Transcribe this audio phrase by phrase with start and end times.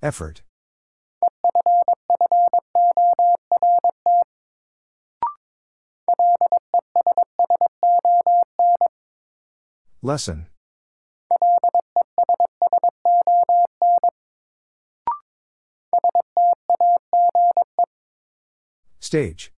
[0.00, 0.42] Effort.
[10.02, 10.46] Lesson.
[19.00, 19.52] Stage.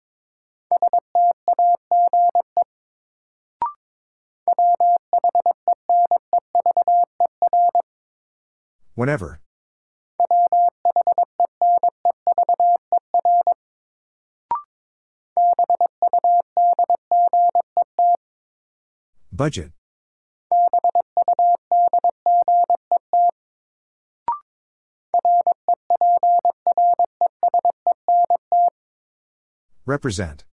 [9.00, 9.40] Whenever.
[19.32, 19.72] Budget.
[29.86, 30.44] Represent.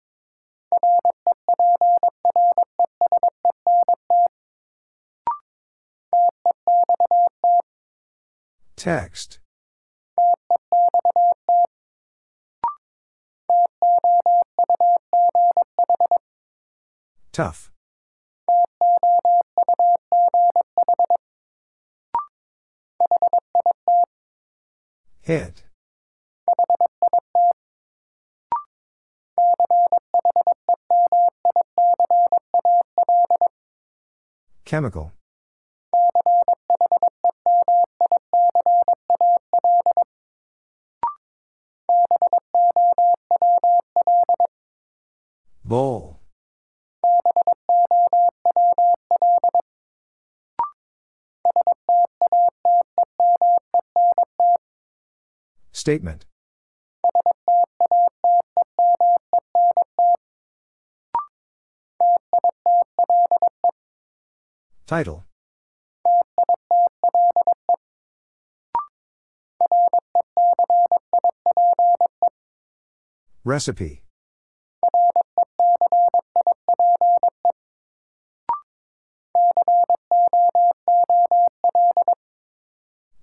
[8.77, 9.39] Text.
[17.31, 17.71] Tough.
[25.21, 25.63] Hit.
[34.63, 35.13] Chemical.
[45.65, 46.17] Bowl.
[55.87, 56.25] Statement.
[64.85, 65.23] Title.
[73.45, 74.03] Recipe.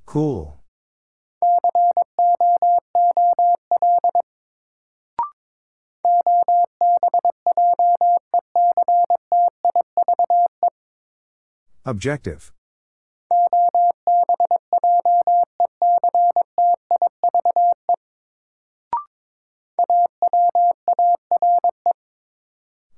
[0.07, 0.64] Cool.
[11.95, 12.51] Objective.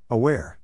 [0.09, 0.59] Aware.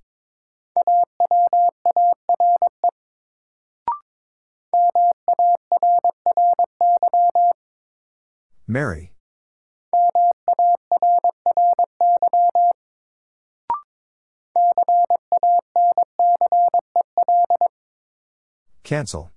[8.66, 9.11] Mary.
[18.92, 19.30] Cancel.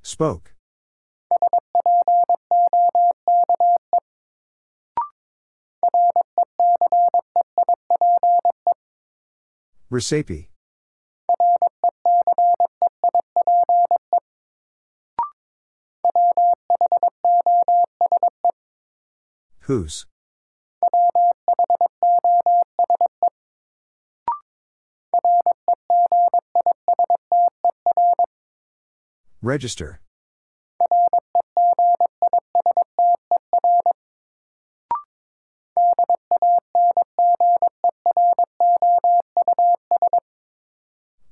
[0.00, 0.54] Spoke.
[9.90, 10.48] Recipe.
[19.68, 20.06] Whose?
[29.42, 30.00] Register.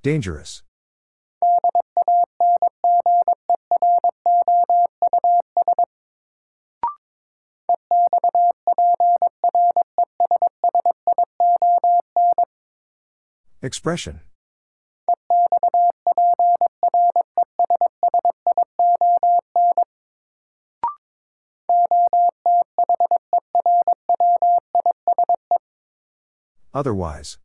[0.03, 0.63] Dangerous.
[13.67, 14.21] Expression.
[26.73, 27.39] Otherwise.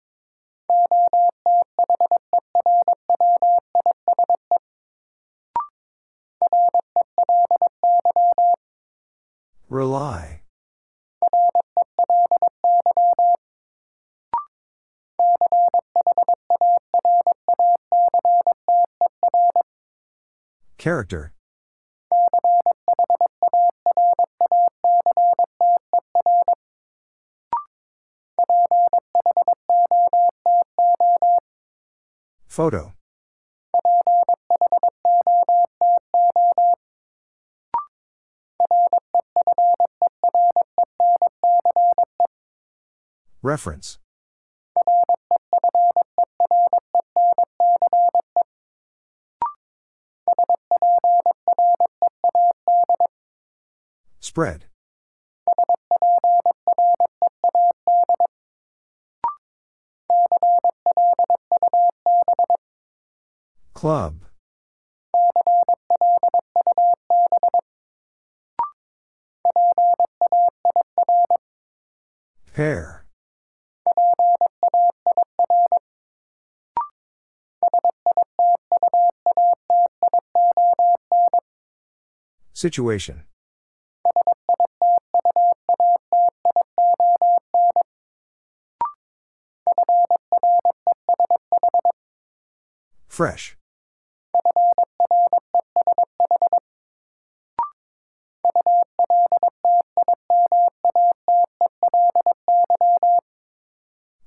[9.69, 10.40] Rely.
[20.81, 21.31] Character.
[32.47, 32.93] Photo.
[43.43, 43.99] Reference.
[54.31, 54.63] Spread.
[63.73, 64.23] Club.
[72.53, 73.05] Pair.
[82.53, 83.23] Situation.
[93.11, 93.57] Fresh.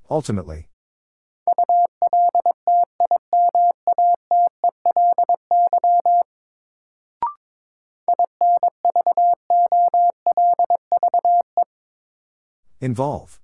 [0.07, 0.69] Ultimately.
[12.79, 13.39] Involve.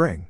[0.00, 0.28] Spring.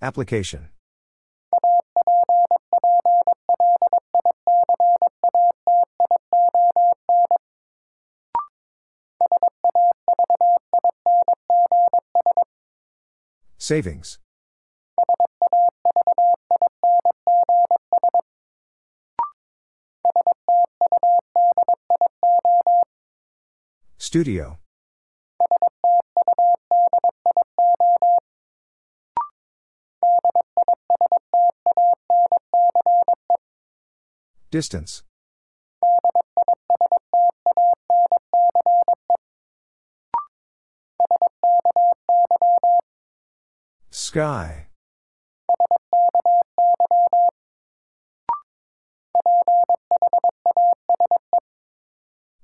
[0.00, 0.70] Application.
[13.58, 14.18] Savings.
[24.14, 24.58] Studio.
[34.52, 35.02] Distance.
[43.90, 44.68] Sky.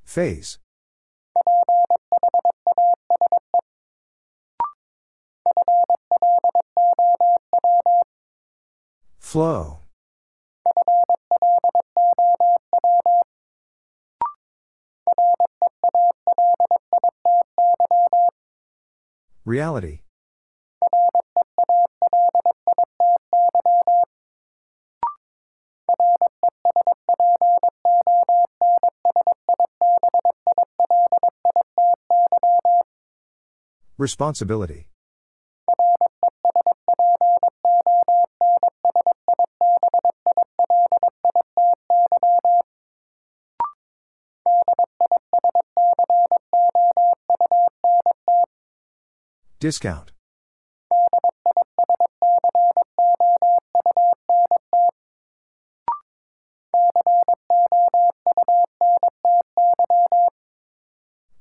[0.02, 0.58] Phase.
[9.30, 9.78] Flow.
[19.44, 20.00] Reality.
[33.96, 34.89] Responsibility.
[49.60, 50.12] Discount.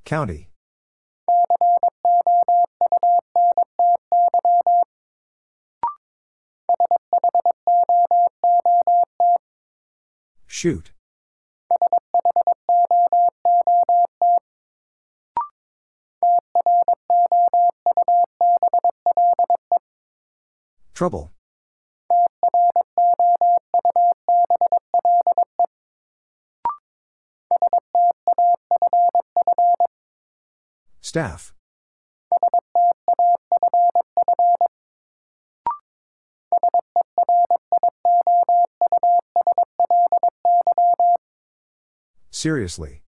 [0.03, 0.49] County.
[10.45, 10.91] Shoot.
[20.99, 21.31] Trouble.
[30.99, 31.53] Staff.
[42.29, 43.03] Seriously.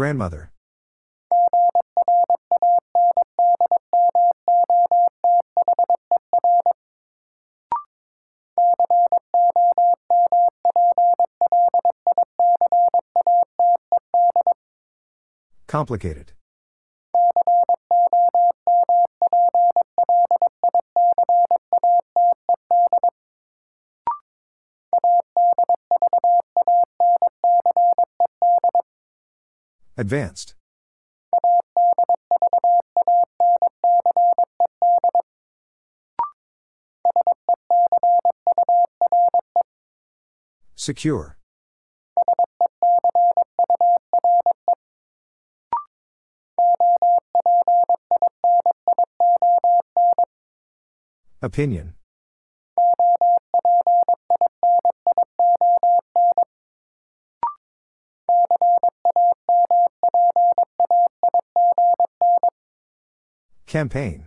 [0.00, 0.50] Grandmother.
[15.66, 16.32] Complicated.
[30.00, 30.54] Advanced.
[40.74, 41.36] Secure.
[51.42, 51.99] Opinion.
[63.70, 64.26] Campaign.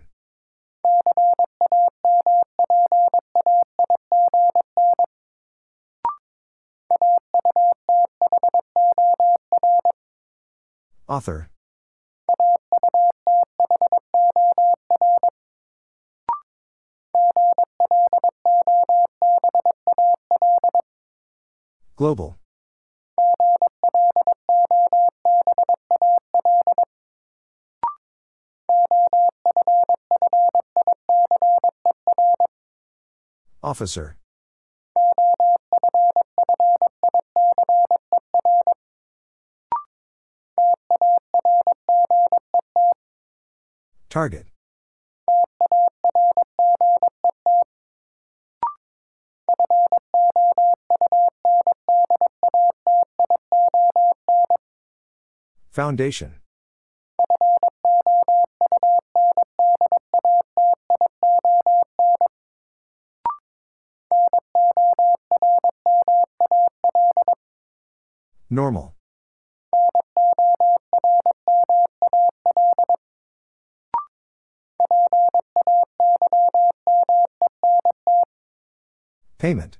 [11.06, 11.50] Author.
[21.96, 22.38] Global.
[33.64, 34.18] Officer.
[44.10, 44.44] Target.
[55.70, 56.43] Foundation.
[68.54, 68.94] Normal.
[79.38, 79.78] Payment.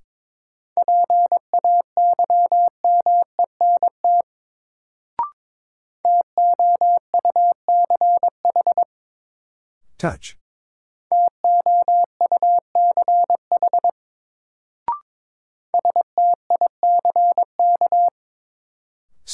[9.99, 10.37] Touch.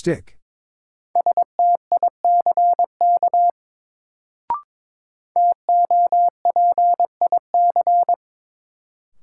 [0.01, 0.39] Stick.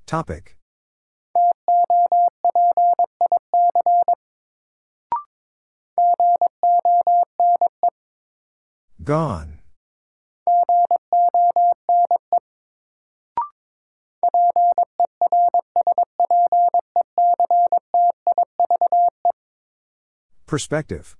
[0.06, 0.56] Topic.
[9.04, 9.57] Gone.
[20.48, 21.18] Perspective.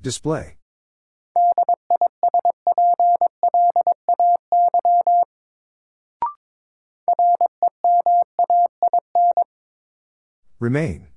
[0.00, 0.56] Display.
[10.60, 11.11] Remain.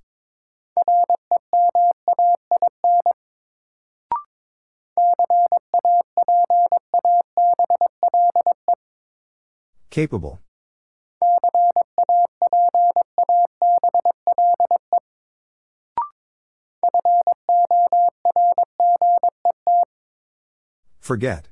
[9.96, 10.42] Capable.
[21.00, 21.48] Forget.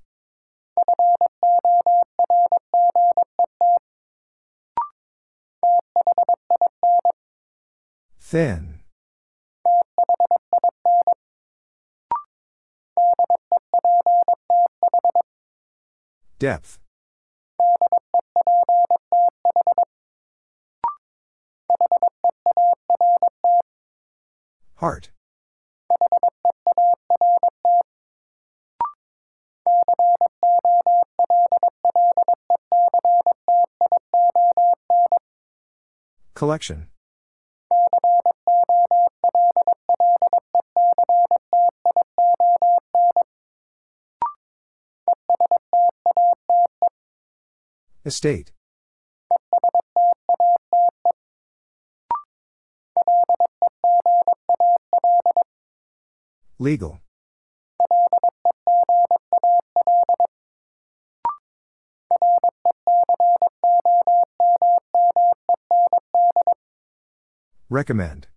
[8.19, 8.81] Thin.
[16.39, 16.82] Depth.
[24.83, 25.11] Heart.
[36.33, 36.87] Collection.
[48.03, 48.51] Estate.
[56.63, 57.01] Legal.
[67.69, 68.27] Recommend.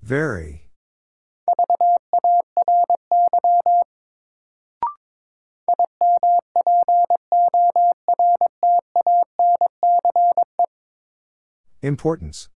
[0.00, 0.63] Very.
[11.84, 12.48] Importance.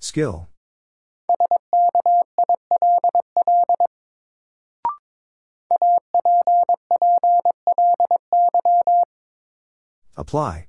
[0.00, 0.48] Skill.
[10.14, 10.66] Apply.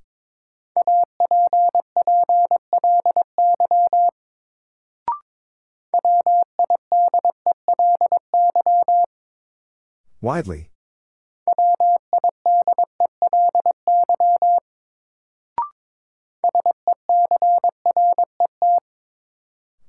[10.25, 10.71] Widely.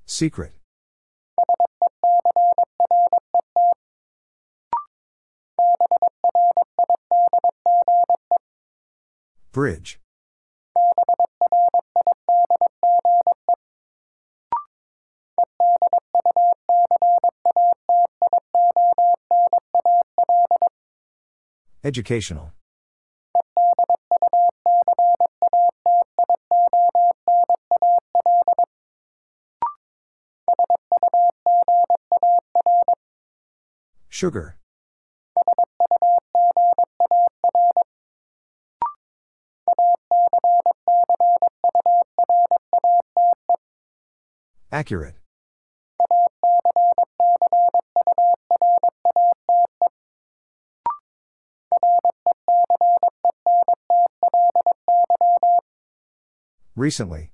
[0.05, 0.52] Secret.
[9.52, 9.99] Bridge.
[21.87, 22.52] Educational.
[34.09, 34.57] Sugar.
[44.73, 45.14] Accurate.
[56.76, 57.33] Recently.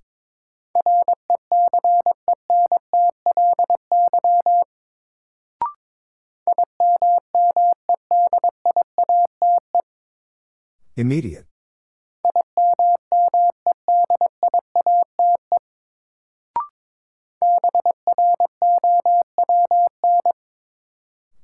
[10.96, 11.46] Immediate.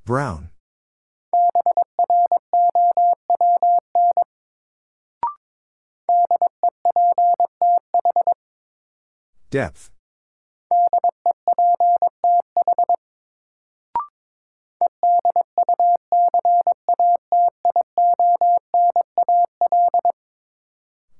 [0.04, 0.47] Brown.
[9.50, 9.90] Depth.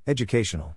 [0.07, 0.75] Educational.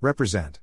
[0.00, 0.60] Represent.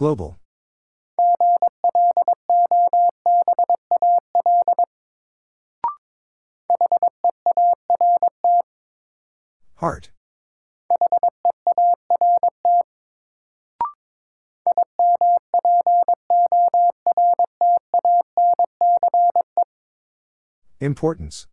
[0.00, 0.38] Global.
[9.74, 10.08] Heart.
[20.80, 21.46] Importance.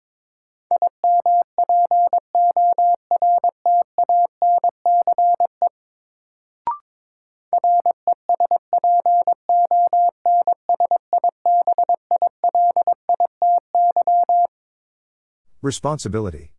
[15.67, 16.53] Responsibility.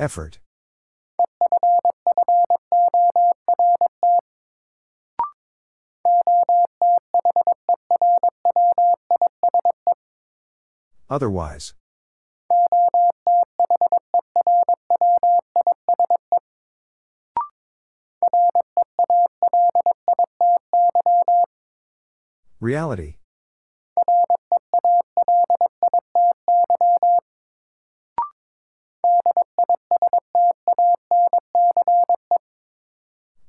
[0.00, 0.40] Effort.
[11.08, 11.77] Otherwise.
[22.68, 23.16] Reality.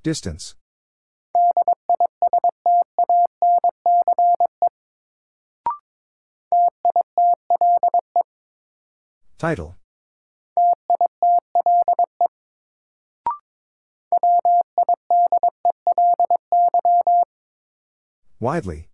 [0.03, 0.55] Distance.
[9.37, 9.75] Title.
[18.39, 18.87] Widely.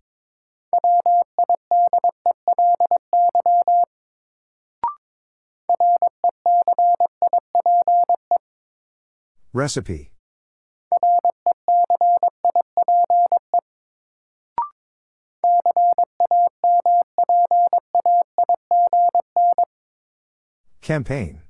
[9.56, 10.10] Recipe.
[20.82, 21.40] Campaign.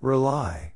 [0.00, 0.67] Rely.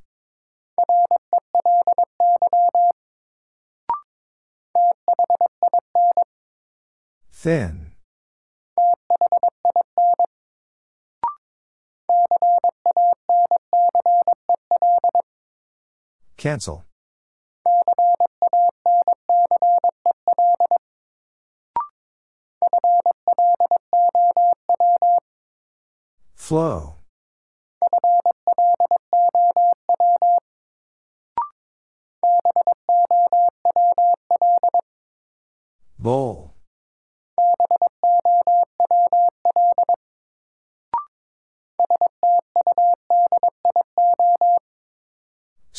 [7.43, 7.91] Thin.
[16.37, 16.85] Cancel.
[26.37, 26.95] Flow.
[35.99, 36.53] Bowl.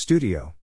[0.04, 0.54] Studio.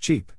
[0.00, 0.32] Cheap.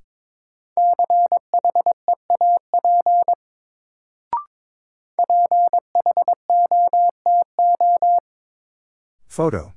[9.26, 9.75] Photo.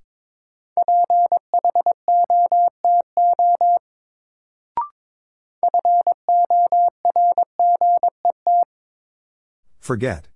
[9.90, 10.28] Forget.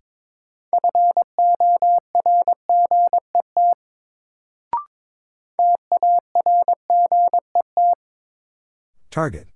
[9.11, 9.49] Target.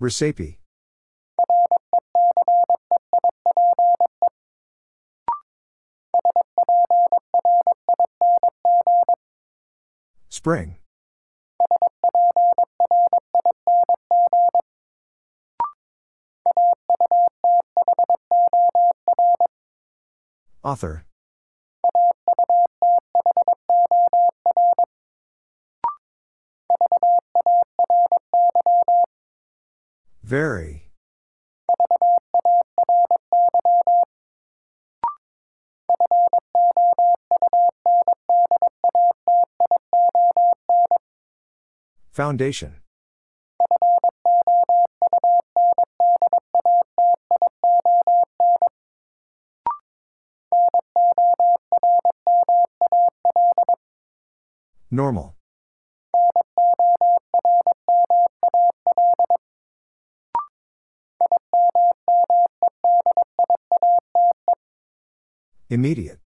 [0.00, 0.60] Recipe.
[10.30, 10.76] Spring.
[20.66, 21.04] Author.
[30.24, 30.90] Very.
[42.10, 42.85] Foundation.
[54.96, 55.36] Normal.
[65.68, 66.18] Immediate.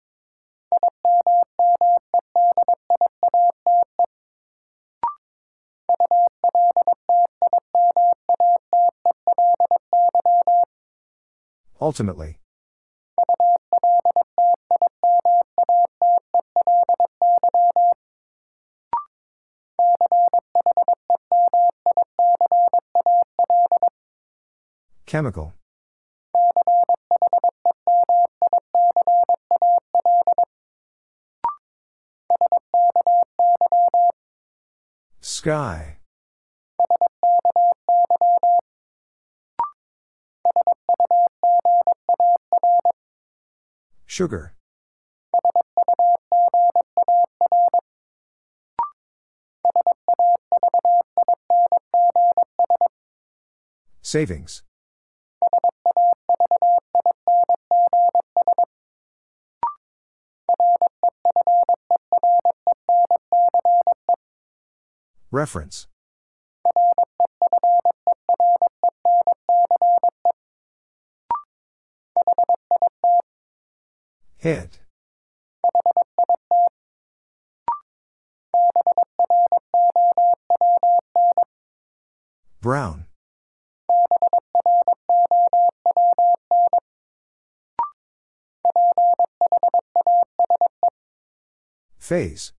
[11.81, 12.40] Ultimately.
[25.11, 25.53] Chemical.
[35.21, 35.99] Sky.
[44.07, 44.55] Sugar.
[54.03, 54.63] Savings.
[65.33, 65.87] Reference.
[74.39, 74.81] Hit.
[82.61, 83.07] Brown.
[91.99, 92.53] Phase.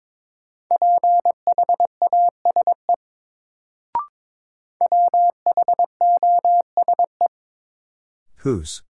[8.42, 8.82] Whose?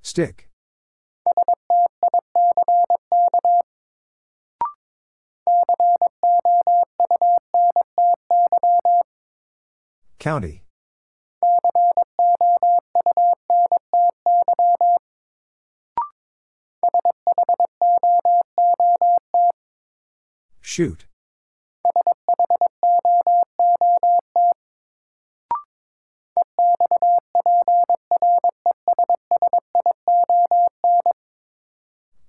[0.00, 0.48] Stick.
[10.20, 10.61] County.
[20.74, 21.04] Shoot.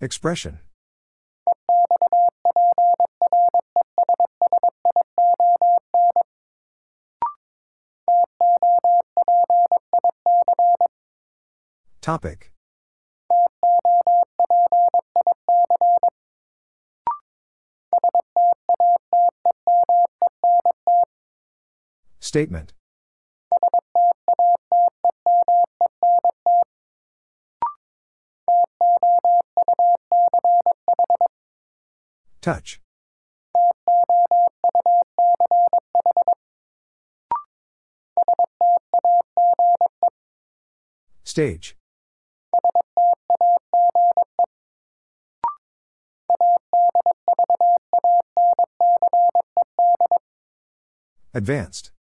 [0.02, 0.60] Expression.
[12.02, 12.53] Topic
[22.34, 22.74] Statement.
[32.42, 32.82] Touch.
[41.24, 41.78] Stage.
[51.36, 51.93] Advanced.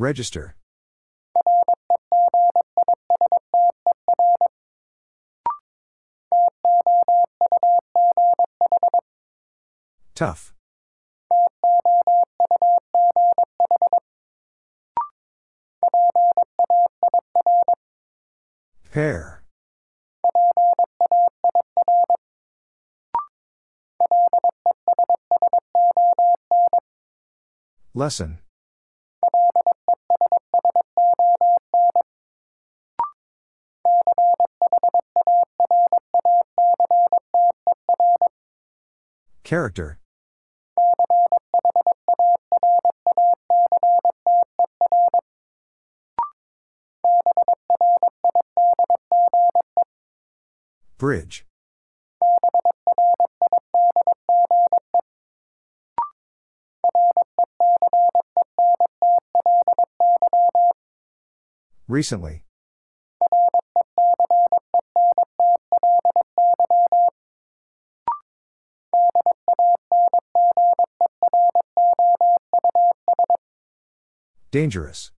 [0.00, 0.56] Register.
[10.14, 10.54] Tough.
[18.90, 19.42] Pair.
[27.92, 28.38] Lesson.
[39.50, 39.98] Character.
[50.98, 51.44] Bridge.
[61.88, 62.44] Recently.
[74.50, 75.12] Dangerous.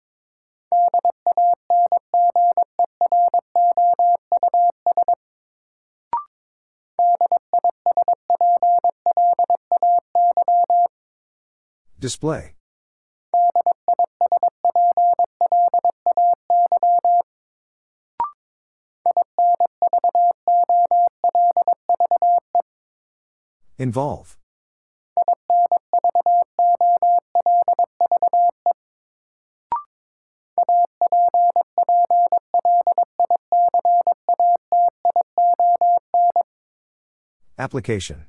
[11.98, 12.56] Display.
[23.78, 24.38] Involve.
[37.62, 38.26] Application.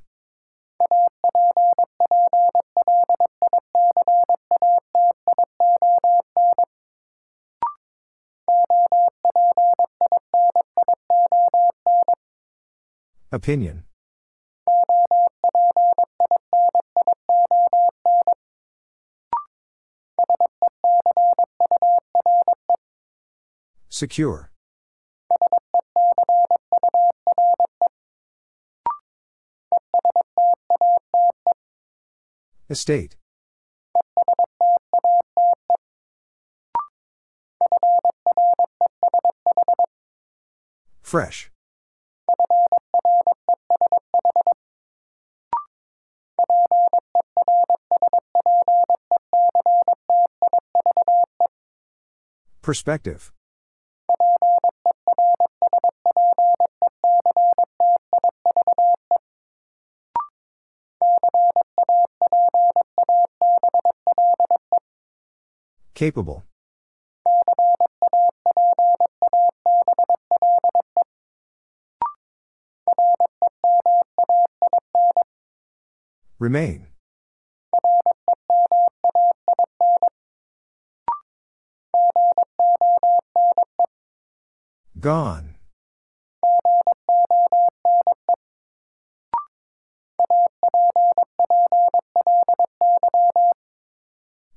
[13.32, 13.84] Opinion.
[23.88, 24.51] Secure.
[32.72, 33.16] Estate.
[41.02, 41.50] Fresh.
[52.62, 53.32] Perspective.
[66.02, 66.42] Capable.
[76.40, 76.88] Remain.
[84.98, 85.54] Gone.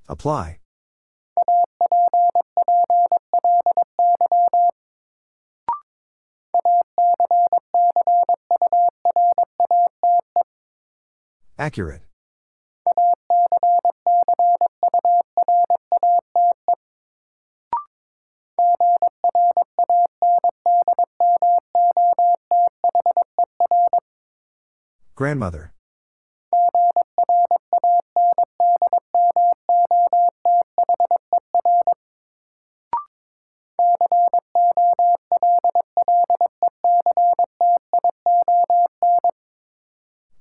[0.10, 0.58] Apply.
[11.66, 12.04] Accurate.
[25.16, 25.74] Grandmother.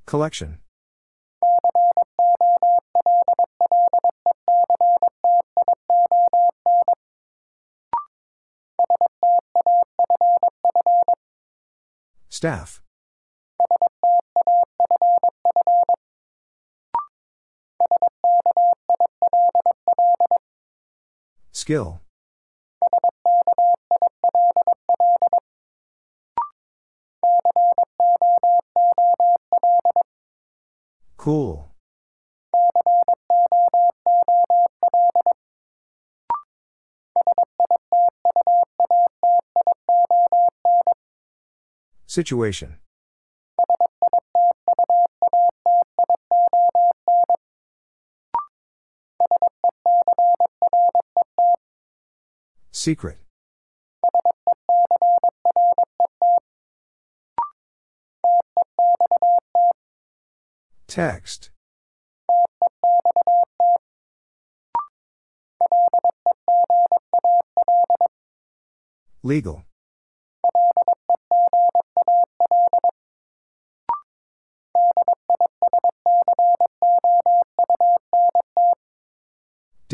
[0.04, 0.58] Collection.
[12.44, 12.82] Staff.
[21.52, 22.02] Skill.
[31.16, 31.73] Cool.
[42.14, 42.76] Situation.
[52.70, 53.18] Secret.
[60.86, 61.50] Text.
[69.24, 69.64] Legal.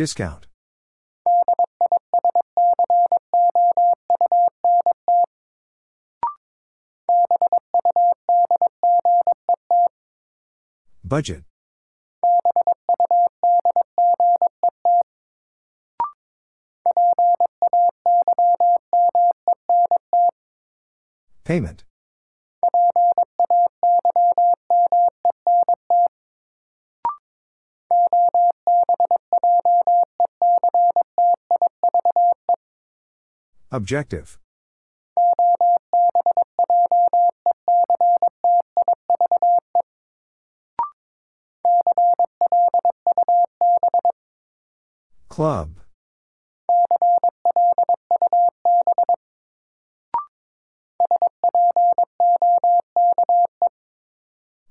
[0.01, 0.47] Discount.
[11.05, 11.45] Budget.
[21.45, 21.85] Payment.
[33.73, 34.37] Objective.
[45.29, 45.77] Club.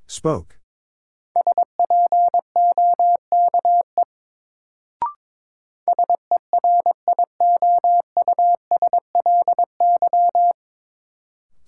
[0.08, 0.59] Spoke.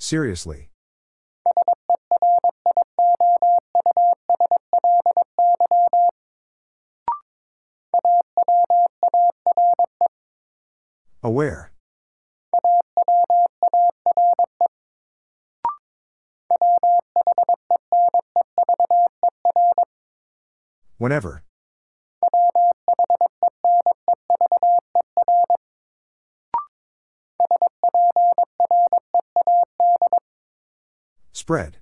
[0.02, 0.72] Seriously.
[11.22, 11.72] Aware.
[20.98, 21.44] Whenever.
[31.52, 31.80] Spread.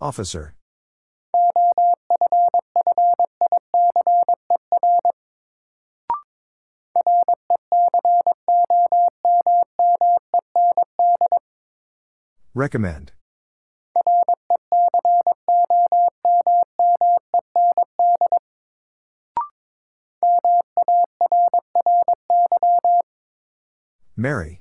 [0.00, 0.54] Officer.
[12.54, 13.12] Recommend.
[24.26, 24.60] Mary.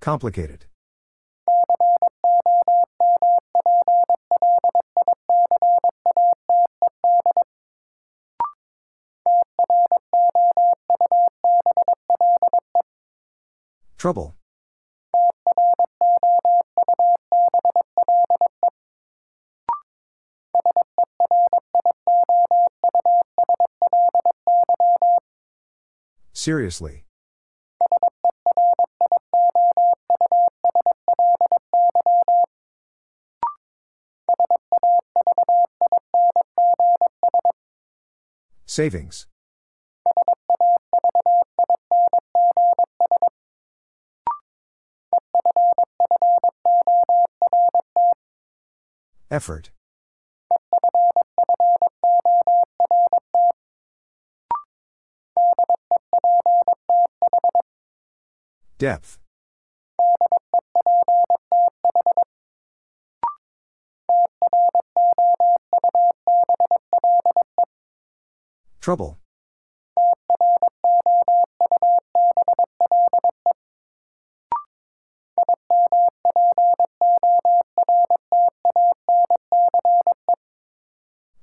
[0.00, 0.64] Complicated.
[13.98, 14.34] Trouble.
[26.42, 27.04] Seriously.
[38.66, 39.28] Savings.
[49.30, 49.70] Effort.
[58.82, 59.20] Depth.
[68.80, 69.20] Trouble.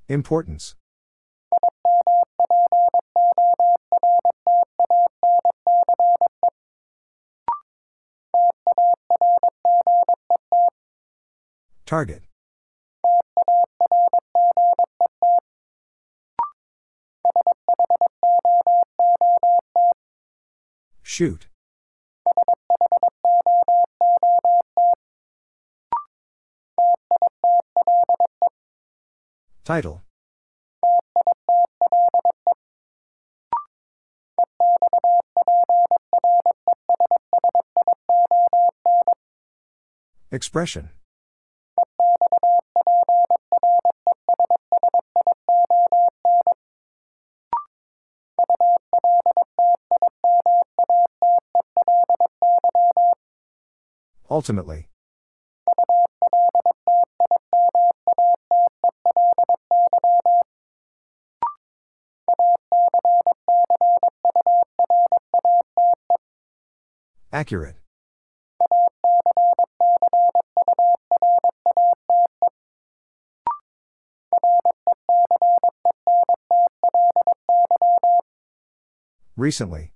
[0.10, 0.76] Importance.
[11.90, 12.22] Target.
[21.02, 21.48] Shoot.
[29.64, 30.04] Title.
[40.32, 40.92] Expression.
[54.40, 54.88] Ultimately.
[67.34, 67.76] Accurate.
[79.36, 79.92] Recently.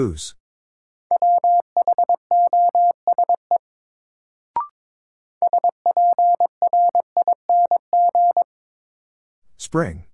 [0.00, 0.34] Whose?
[9.58, 10.04] Spring.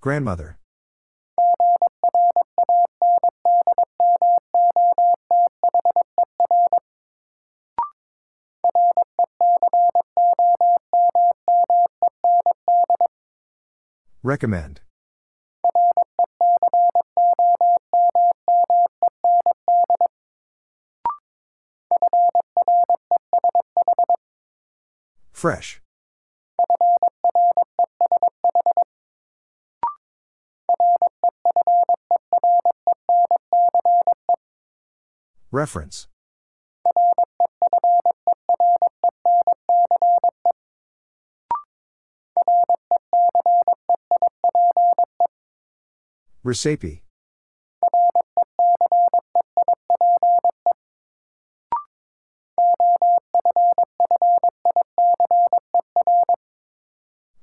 [0.00, 0.59] Grandmother.
[14.22, 14.82] Recommend.
[25.32, 25.80] Fresh.
[35.50, 36.08] Reference.
[46.42, 47.02] Recipe.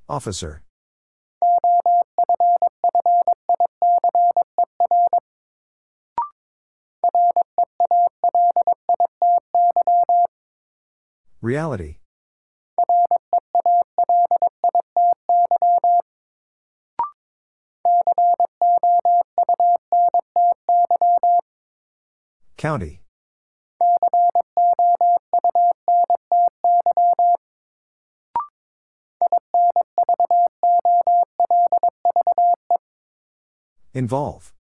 [0.10, 0.64] Officer.
[11.42, 11.98] Reality.
[22.58, 23.02] County.
[33.94, 34.54] Involve.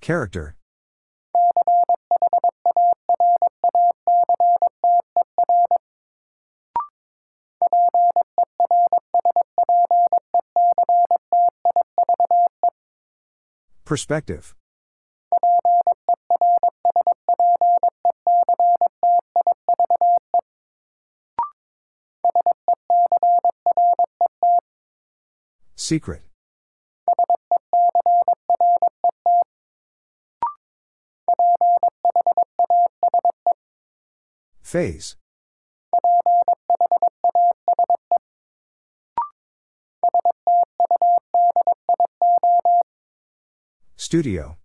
[0.00, 0.56] Character.
[13.86, 14.56] Perspective.
[25.76, 26.22] Secret.
[34.62, 35.16] Phase.
[44.06, 44.56] Studio.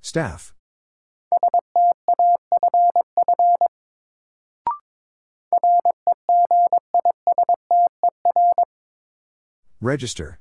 [0.00, 0.54] Staff.
[9.82, 10.40] Register.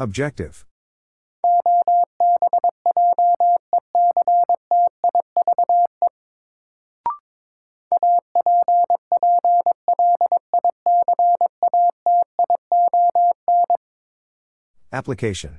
[0.00, 0.64] Objective.
[14.92, 15.58] Application.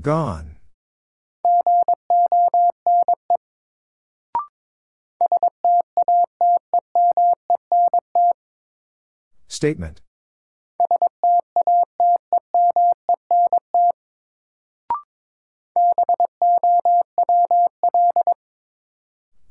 [0.00, 0.51] Gone.
[9.62, 10.00] Statement.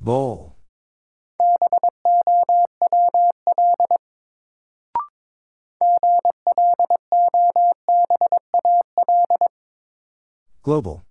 [0.01, 0.57] Bowl.
[10.61, 11.05] Global.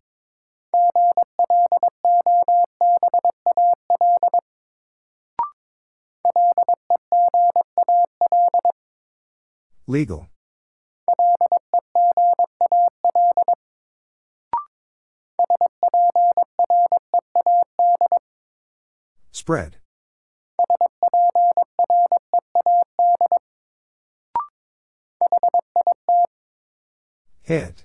[9.91, 10.29] Legal.
[19.33, 19.79] Spread.
[27.43, 27.83] Hit.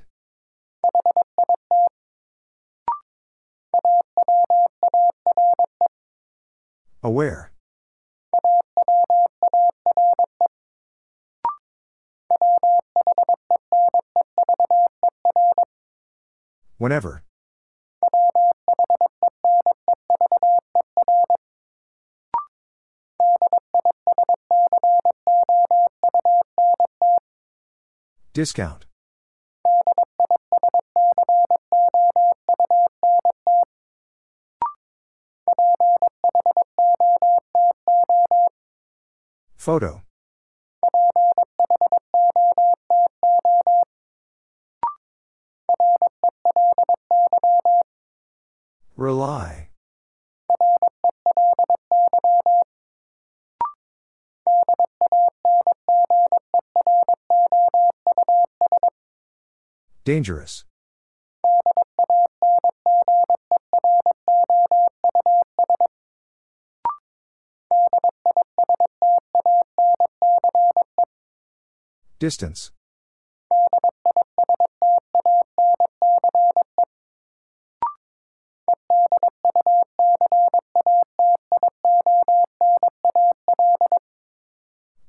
[7.01, 7.54] Aware.
[16.85, 17.23] Whenever.
[28.33, 28.85] Discount.
[39.57, 40.04] Photo.
[49.05, 49.69] Rely.
[60.03, 60.65] Dangerous.
[72.17, 72.71] Distance.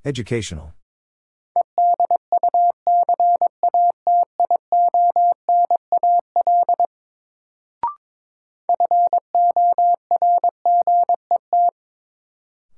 [0.07, 0.73] Educational.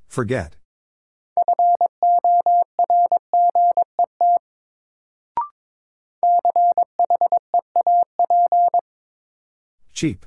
[0.08, 0.56] Forget.
[9.92, 10.24] Cheap.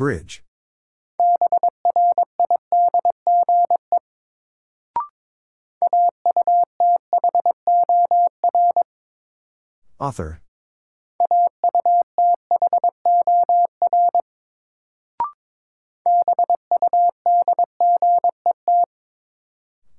[0.00, 0.42] Bridge.
[10.00, 10.40] Author.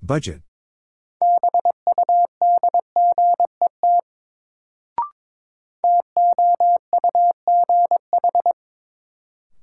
[0.01, 0.41] Budget.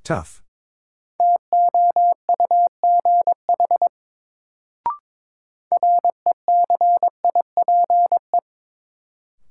[0.08, 0.42] Tough.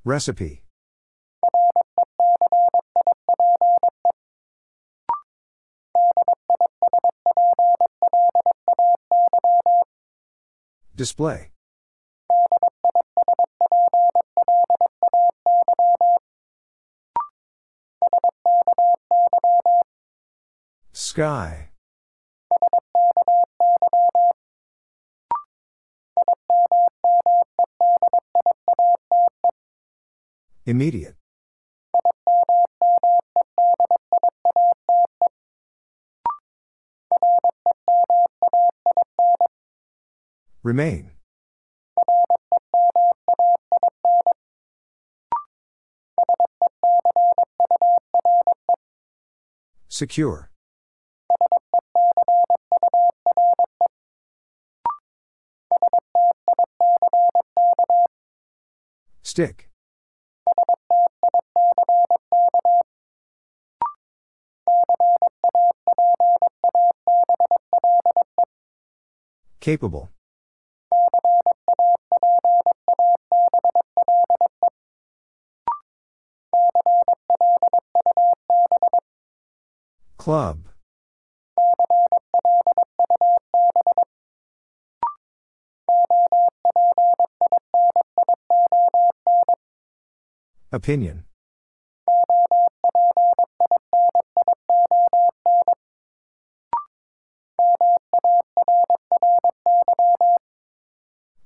[0.03, 0.63] Recipe.
[10.95, 11.51] Display.
[21.17, 21.69] Sky.
[30.67, 31.15] Immediate.
[40.61, 41.13] Remain.
[49.89, 50.46] Secure.
[59.37, 59.69] Stick.
[69.59, 70.09] Capable.
[80.17, 80.67] Club.
[90.77, 91.23] Opinion.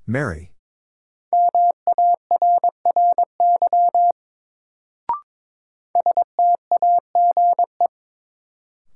[0.06, 0.52] Mary.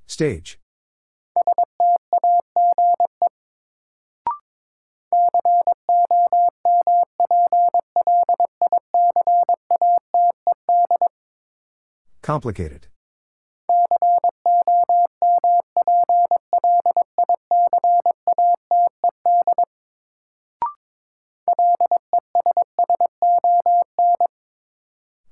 [0.06, 0.60] Stage.
[12.26, 12.88] Complicated.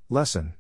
[0.08, 0.54] Lesson.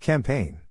[0.00, 0.65] Campaign.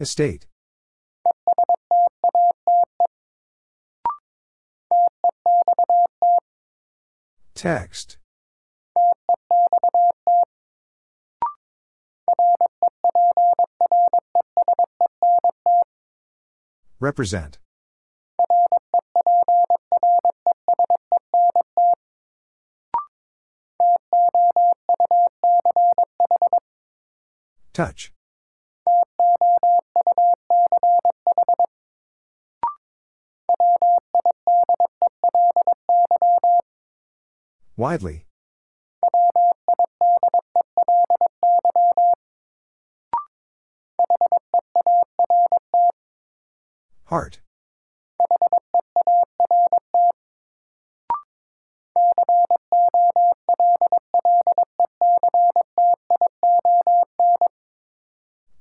[0.00, 0.46] Estate.
[7.54, 8.18] Text.
[17.00, 17.58] Represent.
[27.72, 28.12] Touch.
[37.78, 38.24] Widely.
[47.04, 47.38] Heart.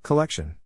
[0.04, 0.58] Collection.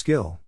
[0.00, 0.40] Skill.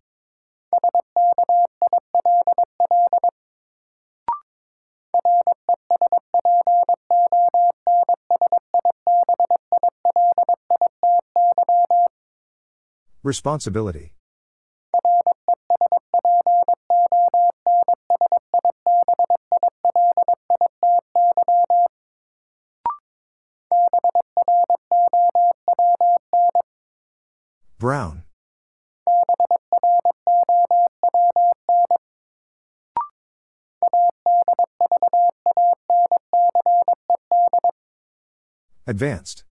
[13.23, 14.15] Responsibility.
[38.87, 39.45] Advanced.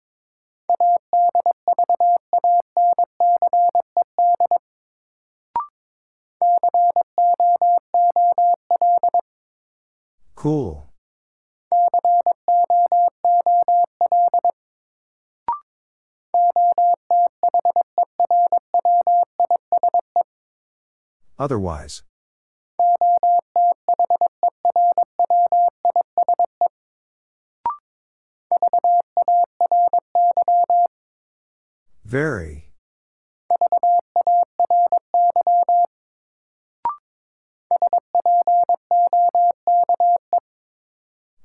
[10.36, 10.90] Cool.
[21.38, 22.04] Otherwise.
[32.10, 32.72] Very.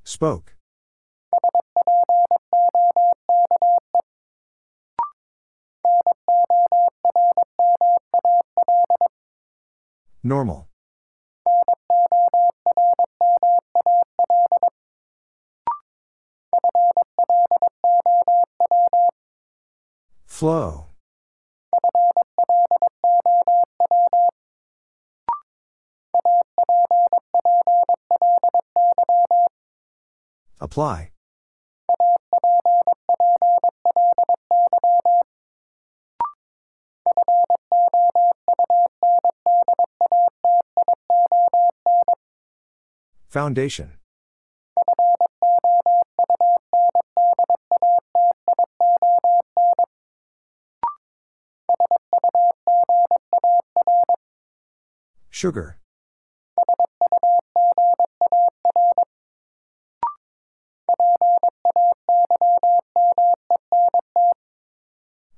[0.05, 0.55] Spoke.
[10.23, 10.71] Normal.
[20.45, 20.89] Flow.
[30.61, 31.13] Apply.
[43.29, 44.04] Foundation.
[55.45, 55.77] Sugar.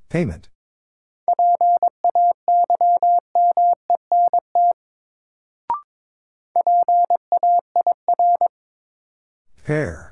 [0.08, 0.48] Payment.
[9.64, 10.05] Pair.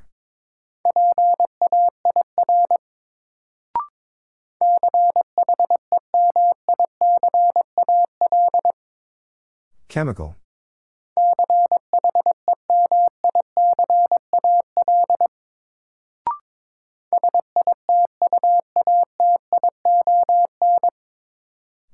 [9.95, 10.34] Chemical.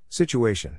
[0.08, 0.78] Situation.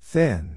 [0.00, 0.51] Thin.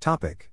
[0.00, 0.50] Topic.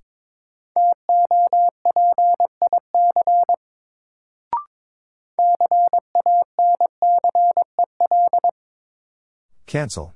[9.66, 10.16] Cancel.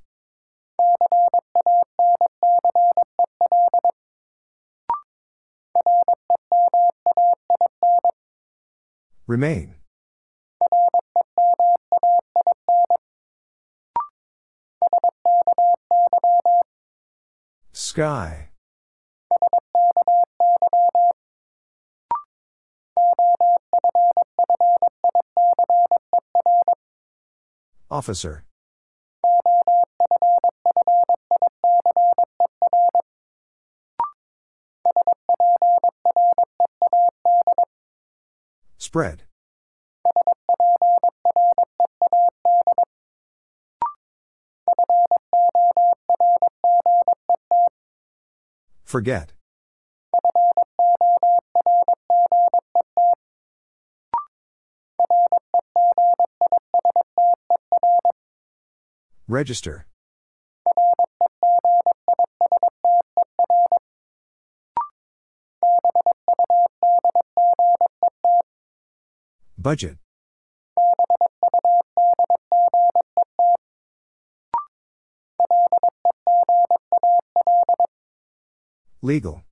[9.28, 9.76] Remain.
[17.72, 18.51] Sky.
[27.92, 28.46] Officer.
[38.78, 39.24] Spread.
[48.86, 49.34] Forget.
[59.32, 59.86] Register.
[69.58, 69.96] Budget.
[79.02, 79.44] Legal.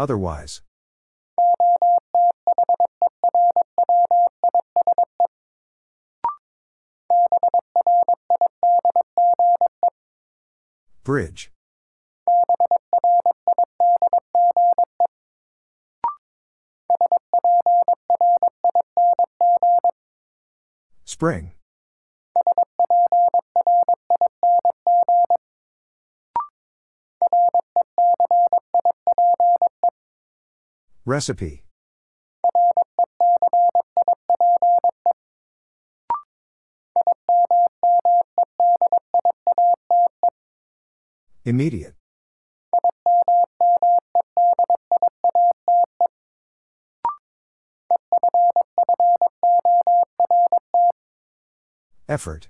[0.00, 0.62] Otherwise.
[11.04, 11.52] Bridge.
[21.04, 21.52] Spring.
[31.10, 31.64] Recipe.
[41.44, 41.94] Immediate.
[52.08, 52.48] Effort.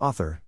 [0.00, 0.40] Author.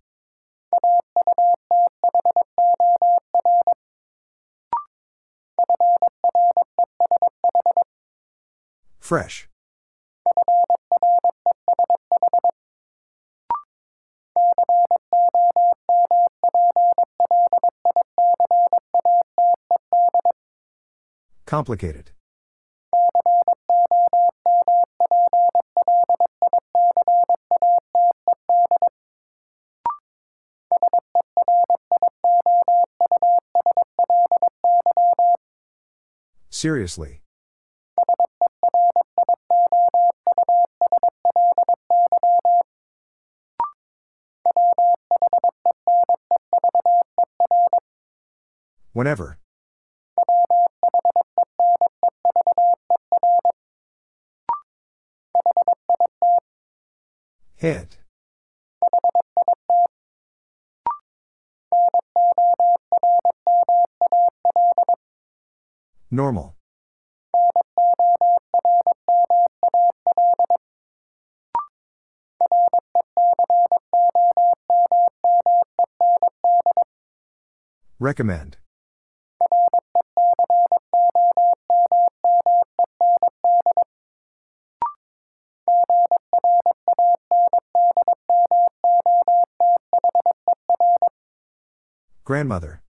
[9.01, 9.49] Fresh.
[21.45, 22.13] Complicated.
[36.61, 37.23] Seriously.
[48.93, 49.39] Whenever.
[57.57, 58.00] Hit.
[66.13, 66.57] Normal.
[78.01, 78.57] Recommend.
[92.25, 92.83] Grandmother.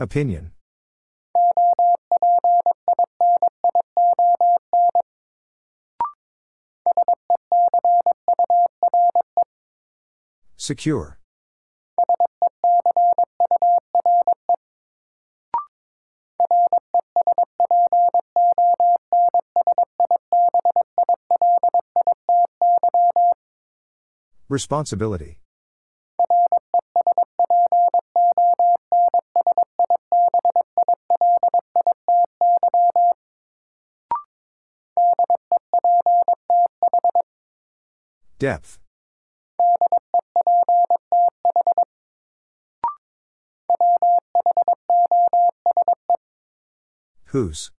[0.00, 0.52] Opinion.
[10.56, 11.18] Secure.
[24.48, 25.38] Responsibility.
[38.38, 38.78] Depth.
[47.26, 47.72] Whose?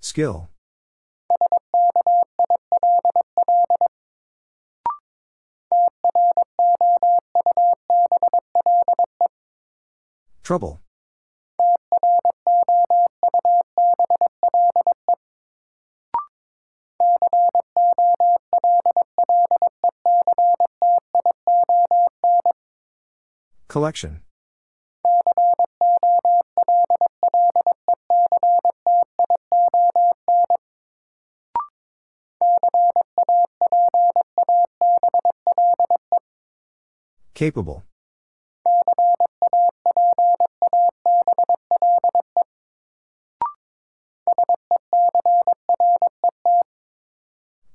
[0.00, 0.48] Skill.
[10.42, 10.80] Trouble.
[23.78, 24.22] Collection.
[37.34, 37.84] Capable.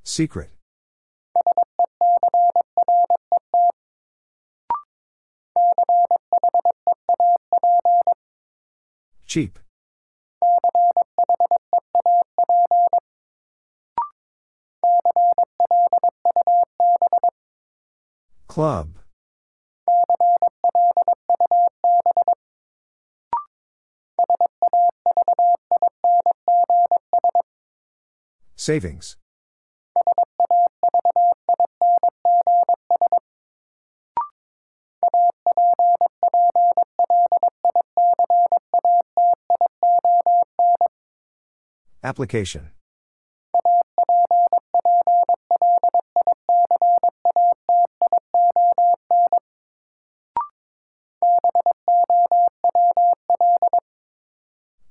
[0.04, 0.50] Secret.
[9.34, 9.58] Cheap.
[18.48, 19.00] Club.
[28.56, 29.18] Savings.
[42.04, 42.72] Application.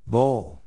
[0.07, 0.63] Bowl.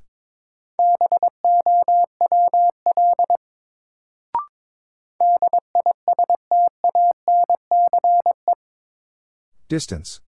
[9.68, 10.22] Distance.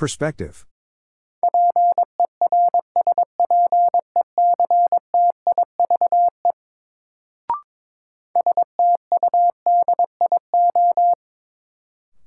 [0.00, 0.64] Perspective.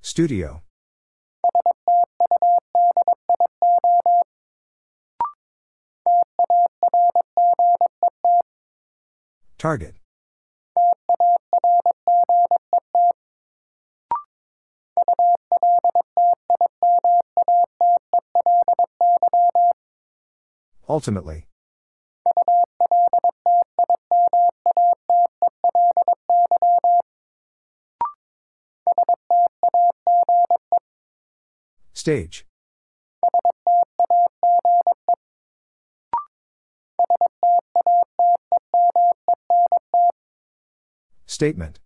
[0.01, 0.61] Studio.
[9.57, 9.95] Target.
[20.89, 21.47] Ultimately.
[31.93, 32.45] Stage.
[41.25, 41.82] Statement.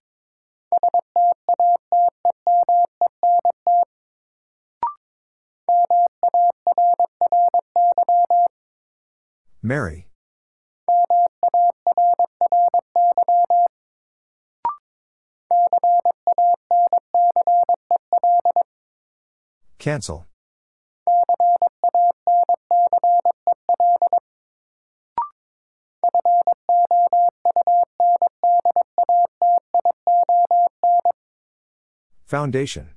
[9.67, 10.07] Mary.
[19.77, 20.25] Cancel.
[32.25, 32.96] Foundation.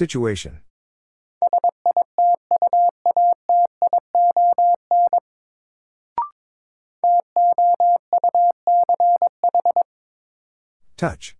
[0.00, 0.60] Situation.
[10.96, 11.36] Touch.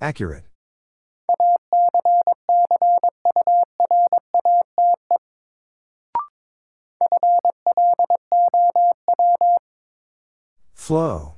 [0.00, 0.44] Accurate.
[10.84, 11.36] Flow.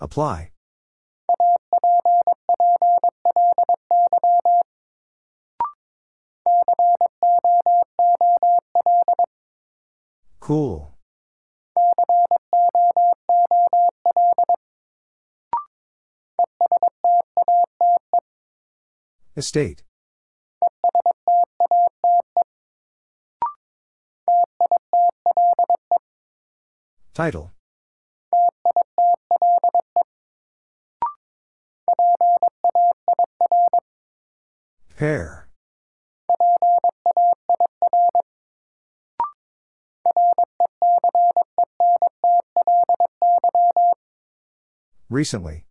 [0.00, 0.50] Apply.
[10.40, 10.95] Cool.
[19.36, 19.82] Estate.
[27.12, 27.52] Title.
[34.96, 35.48] Pair.
[45.10, 45.65] Recently.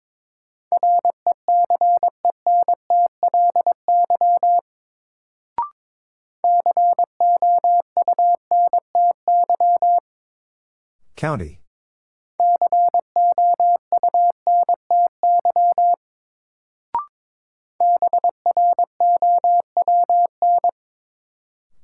[11.15, 11.61] County.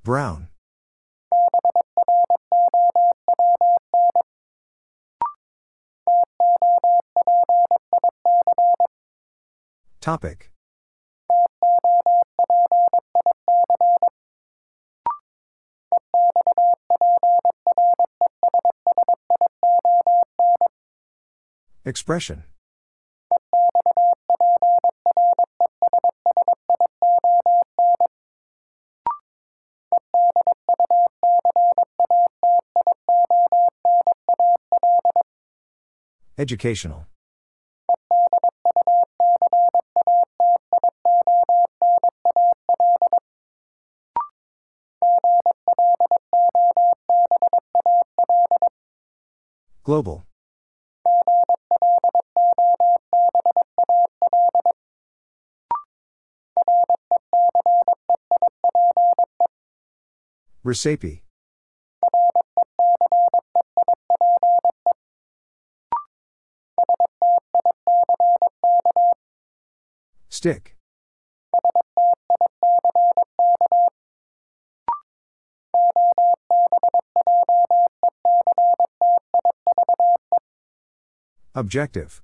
[0.04, 0.50] Brown.
[10.02, 10.51] Topic.
[21.92, 22.46] Expression.
[36.38, 37.08] Educational.
[49.84, 50.31] Global.
[60.64, 61.24] Recipe.
[70.30, 70.76] Stick.
[81.54, 82.22] Objective.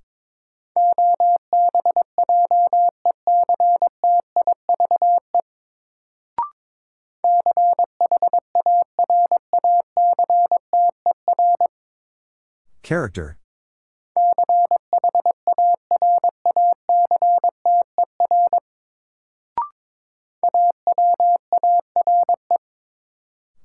[12.88, 13.38] Character.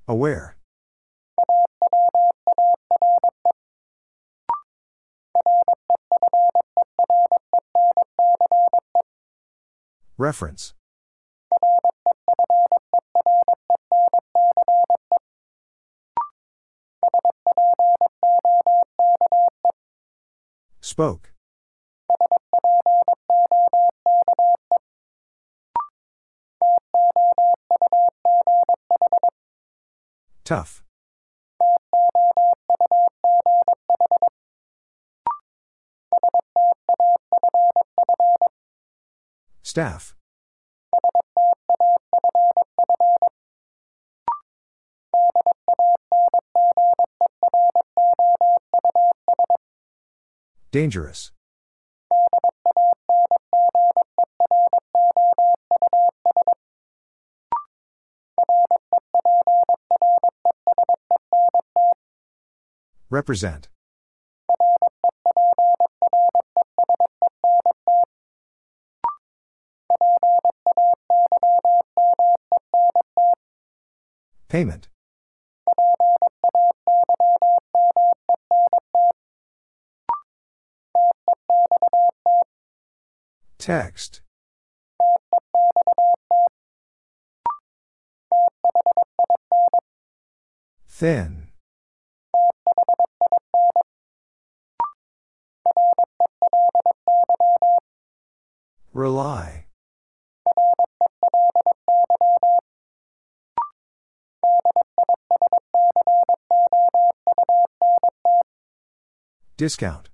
[0.08, 0.56] Aware.
[10.18, 10.74] Reference.
[21.02, 21.32] Spoke.
[30.44, 30.84] Tough.
[39.64, 40.14] Staff.
[50.72, 51.32] Dangerous.
[63.10, 63.68] Represent.
[74.48, 74.88] Payment.
[83.62, 84.22] Text.
[90.88, 91.46] Thin.
[98.92, 99.66] Rely.
[109.56, 110.11] Discount.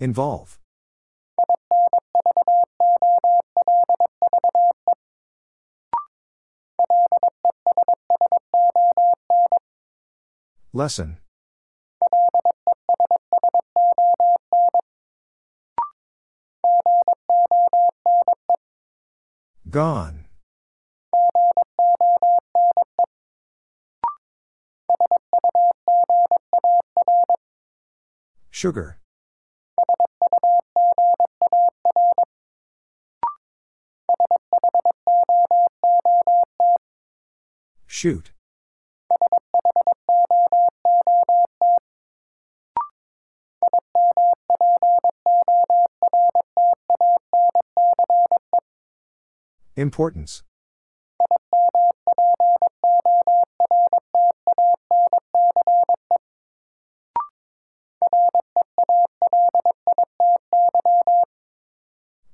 [0.00, 0.58] Involve.
[10.72, 11.18] Lesson.
[19.68, 20.26] Gone.
[28.50, 28.98] Sugar.
[37.98, 38.30] Shoot.
[49.74, 50.44] Importance.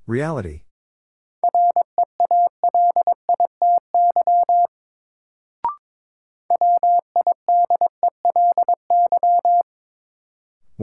[0.05, 0.64] Reality.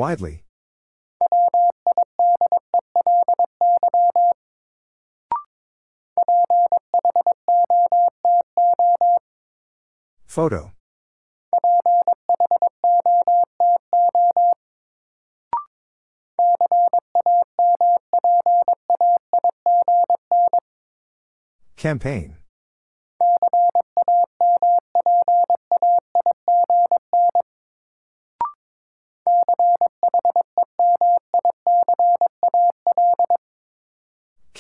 [0.03, 0.43] Widely.
[10.27, 10.73] Photo.
[21.77, 22.42] Campaign.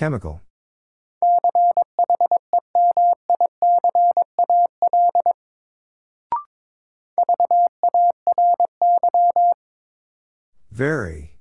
[0.02, 0.40] Chemical.
[10.72, 11.38] Very.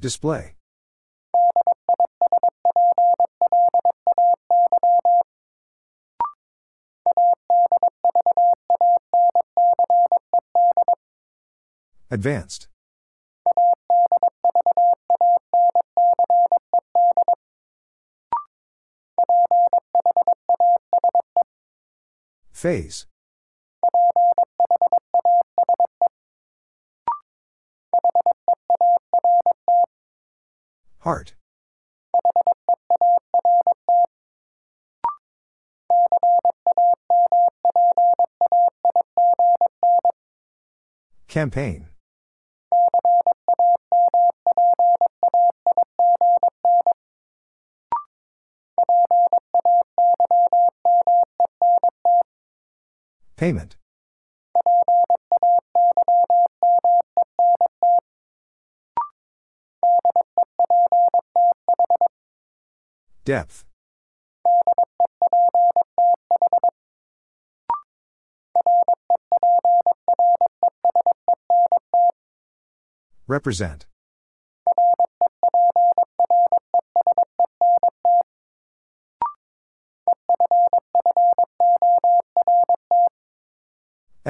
[0.00, 0.54] Display.
[12.14, 12.68] Advanced.
[22.52, 23.06] Phase.
[31.00, 31.34] Heart.
[41.26, 41.88] Campaign.
[53.44, 53.76] Payment.
[63.26, 63.66] Depth.
[73.26, 73.84] Represent.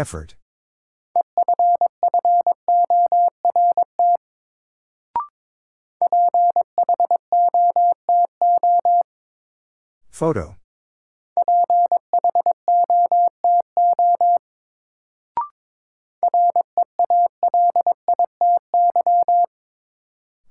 [0.05, 0.35] Effort.
[10.10, 10.56] Photo.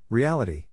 [0.09, 0.65] Reality.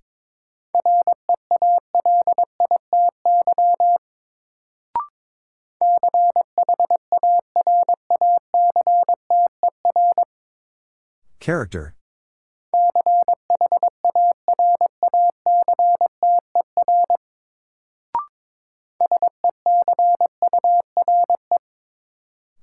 [11.41, 11.95] Character.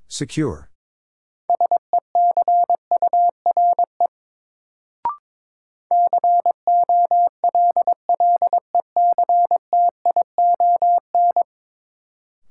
[0.07, 0.71] Secure.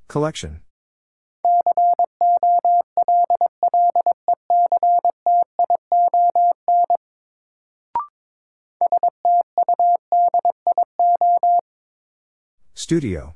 [0.09, 0.59] Collection.
[12.87, 13.35] Studio.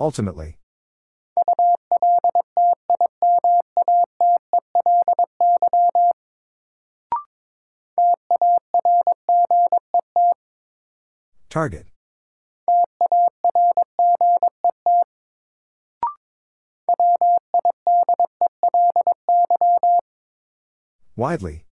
[0.00, 0.56] Ultimately.
[11.50, 11.95] Target.
[21.16, 21.64] Widely.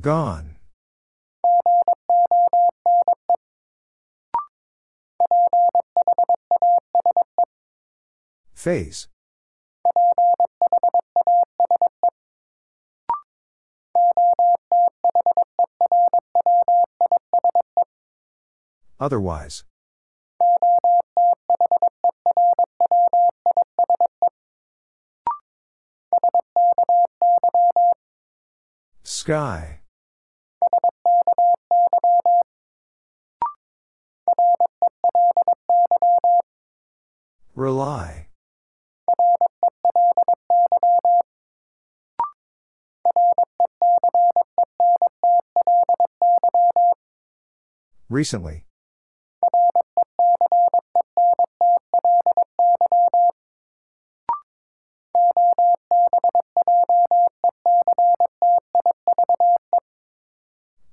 [0.00, 0.56] Gone.
[8.54, 9.08] Phase.
[18.98, 19.64] Otherwise.
[29.22, 29.78] Sky.
[37.54, 38.26] Rely.
[48.10, 48.64] Recently.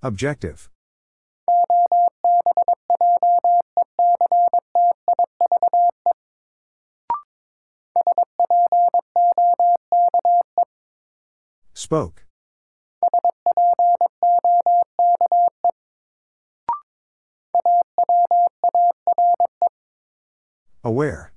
[0.10, 0.72] Objective.
[11.76, 12.26] Spoke.
[20.84, 21.29] Aware.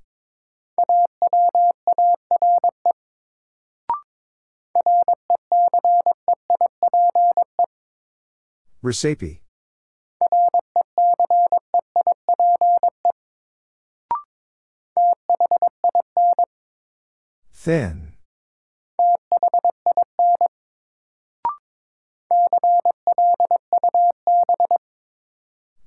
[8.83, 9.41] Recipe.
[17.53, 18.11] Thin.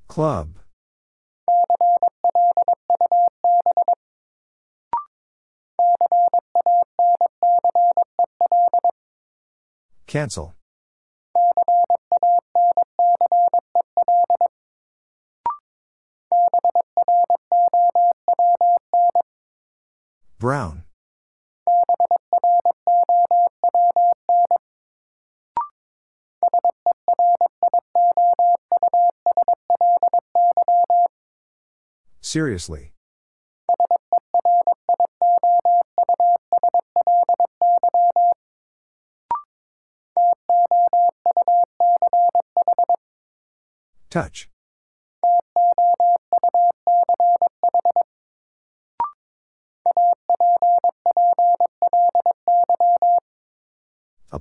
[0.09, 0.55] Club.
[10.07, 10.56] Cancel.
[20.47, 20.85] Brown.
[32.21, 32.93] Seriously.
[44.11, 44.49] Touch.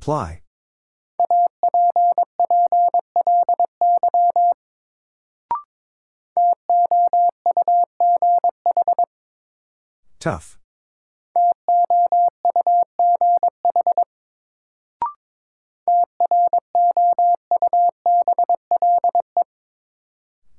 [0.06, 0.44] Apply.
[10.20, 10.60] Tough.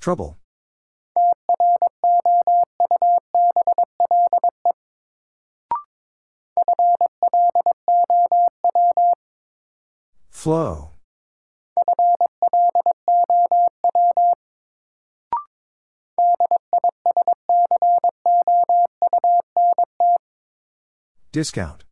[0.01, 0.39] Trouble.
[10.47, 10.90] Flow.
[21.32, 21.82] Discount.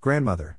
[0.00, 0.58] Grandmother.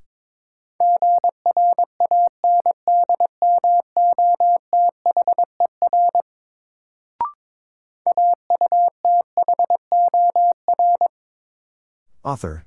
[12.36, 12.66] Author.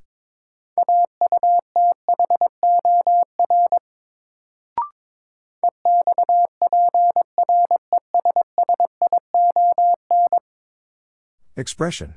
[11.55, 12.15] Expression.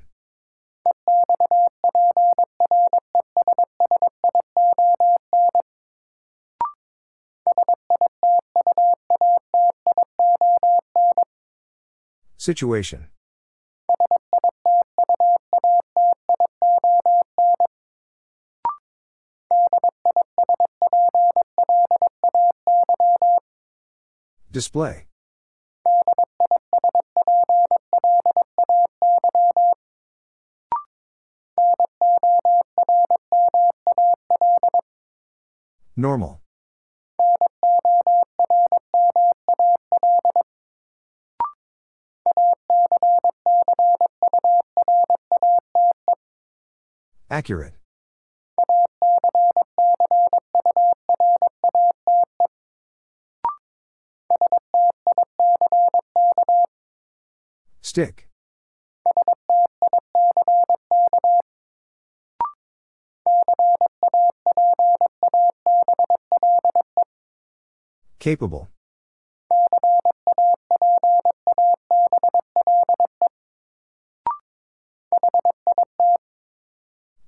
[12.39, 13.09] Situation.
[24.53, 25.07] Display.
[35.97, 36.43] Normal.
[47.31, 47.82] Accurate.
[57.93, 58.27] Stick.
[68.19, 68.71] Capable.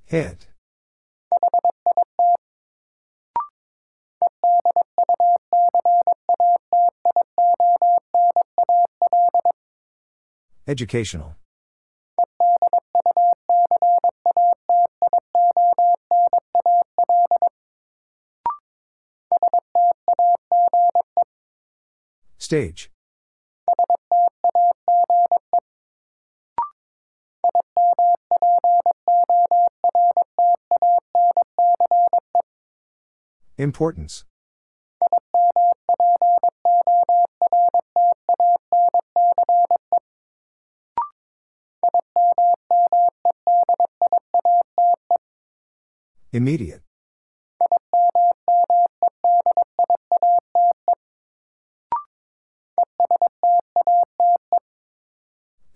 [0.07, 0.54] Hit.
[10.67, 11.37] Educational.
[22.39, 22.91] Stage.
[33.59, 34.25] Importance.
[46.35, 46.83] Immediate.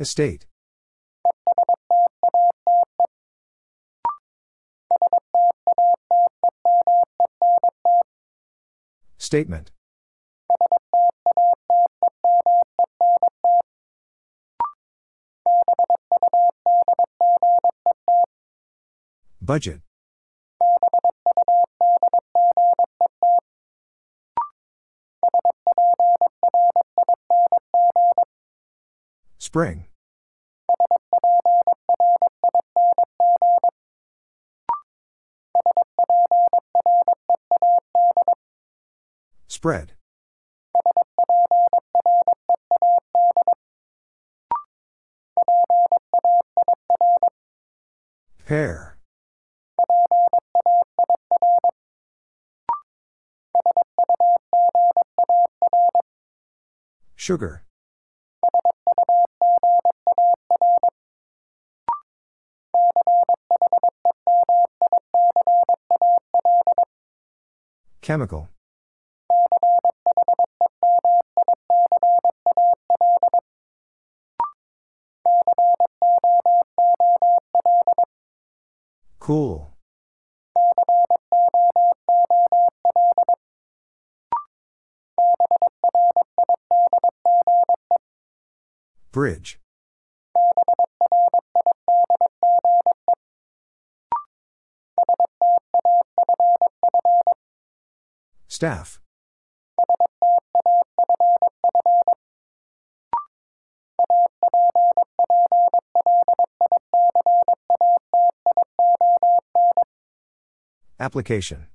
[0.01, 0.47] Estate.
[9.19, 9.71] Statement.
[19.41, 19.88] Budget.
[29.49, 29.87] Spring.
[39.47, 39.93] Spread.
[48.45, 48.99] Pair.
[57.17, 57.63] Sugar.
[68.09, 68.49] Chemical.
[79.19, 79.75] Cool.
[89.13, 89.59] Bridge.
[98.59, 98.99] Staff.
[110.99, 111.69] Application.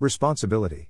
[0.00, 0.88] Responsibility.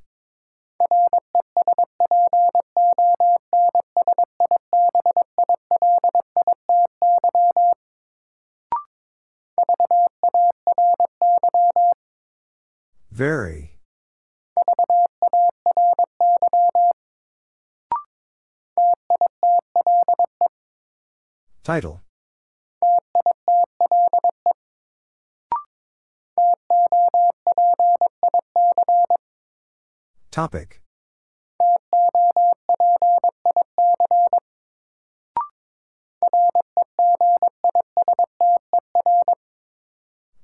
[13.10, 13.76] Very.
[21.64, 22.00] Title.
[30.40, 30.80] Topic.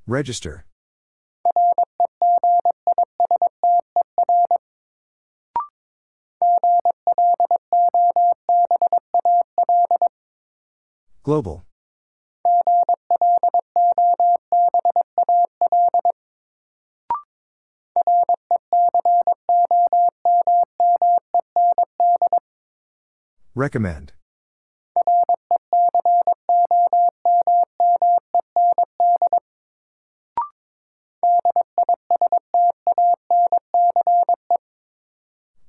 [0.06, 0.66] Register.
[11.22, 11.65] Global.
[23.56, 24.12] Recommend.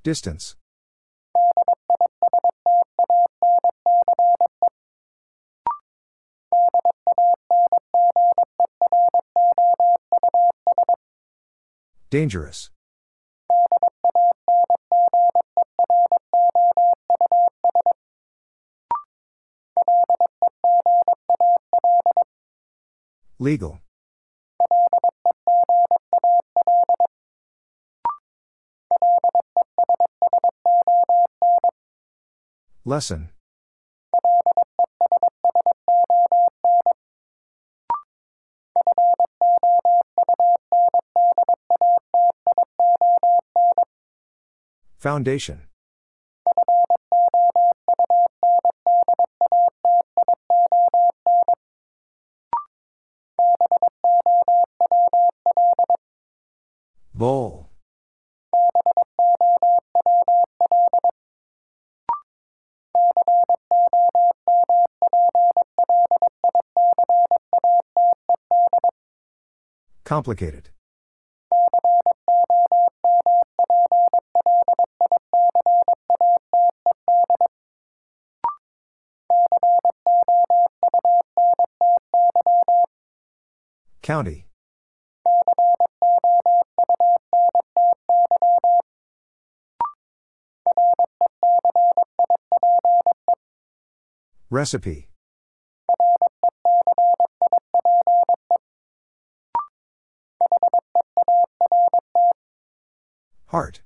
[0.02, 0.54] Distance.
[12.10, 12.68] Dangerous.
[23.40, 23.78] Legal.
[32.84, 33.28] Lesson.
[44.98, 45.68] Foundation.
[57.18, 57.68] Bowl.
[70.08, 70.70] Complicated.
[84.00, 84.46] County.
[94.48, 95.07] Recipe.
[103.48, 103.80] Heart.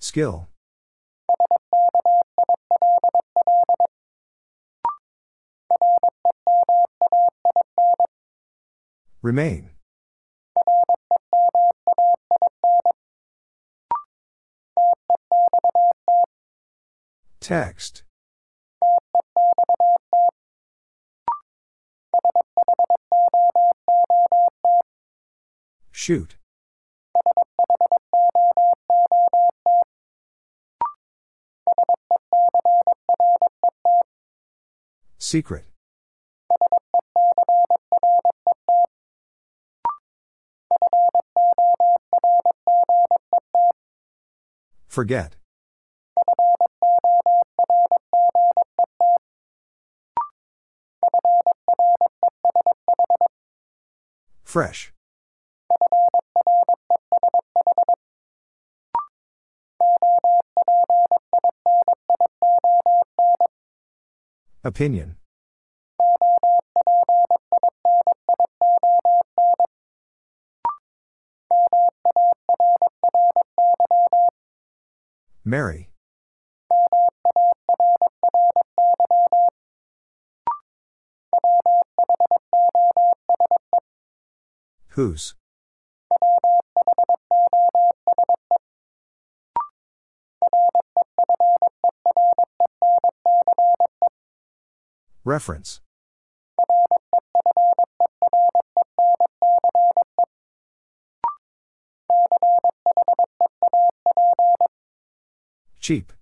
[0.00, 0.48] Skill.
[9.22, 9.70] Remain.
[17.40, 18.02] Text.
[26.08, 26.36] Shoot.
[35.18, 35.66] Secret.
[44.88, 45.36] Forget.
[54.42, 54.94] Fresh.
[64.68, 65.16] Opinion.
[75.42, 75.88] Mary.
[84.88, 85.37] Whose?
[95.28, 95.82] Reference.
[105.80, 106.14] Cheap.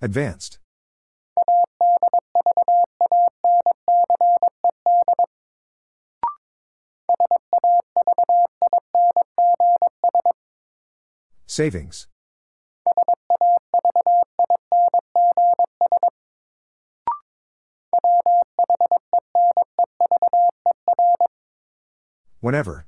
[0.00, 0.58] Advanced.
[11.58, 12.06] Savings.
[22.38, 22.86] Whenever.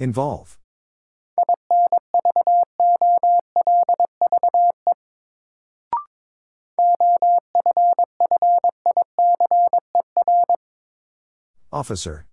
[0.00, 0.58] Involve.
[11.82, 12.26] Officer.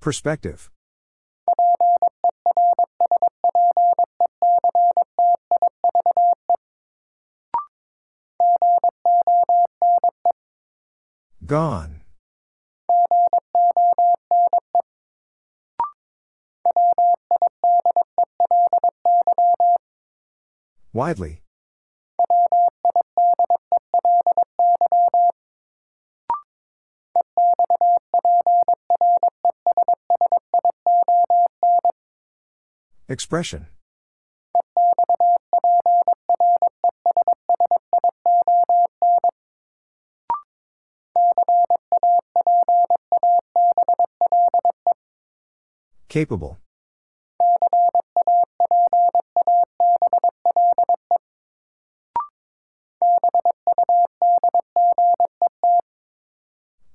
[0.00, 0.70] Perspective.
[11.46, 12.01] Gone.
[20.94, 21.40] Widely.
[33.08, 33.66] Expression.
[46.08, 46.61] Capable.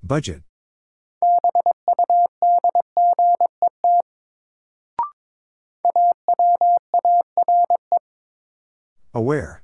[0.08, 0.40] Budget.
[9.12, 9.62] Aware.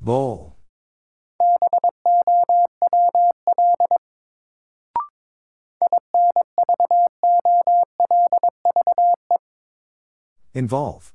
[0.00, 0.56] Bowl.
[10.54, 11.12] Involve.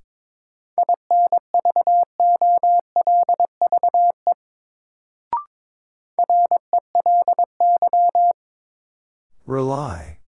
[9.57, 10.19] Rely.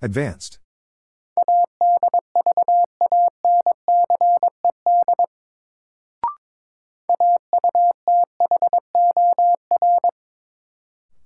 [0.00, 0.60] Advanced.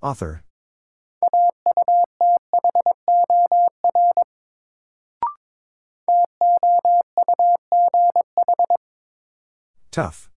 [0.01, 0.43] Author.
[9.93, 10.27] Tough.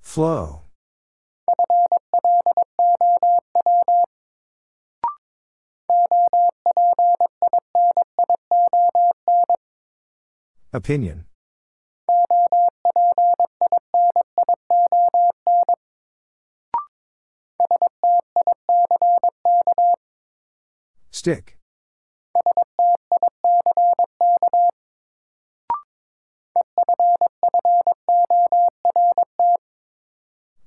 [0.00, 0.60] Flow.
[10.72, 11.24] Opinion.
[21.22, 21.56] Stick.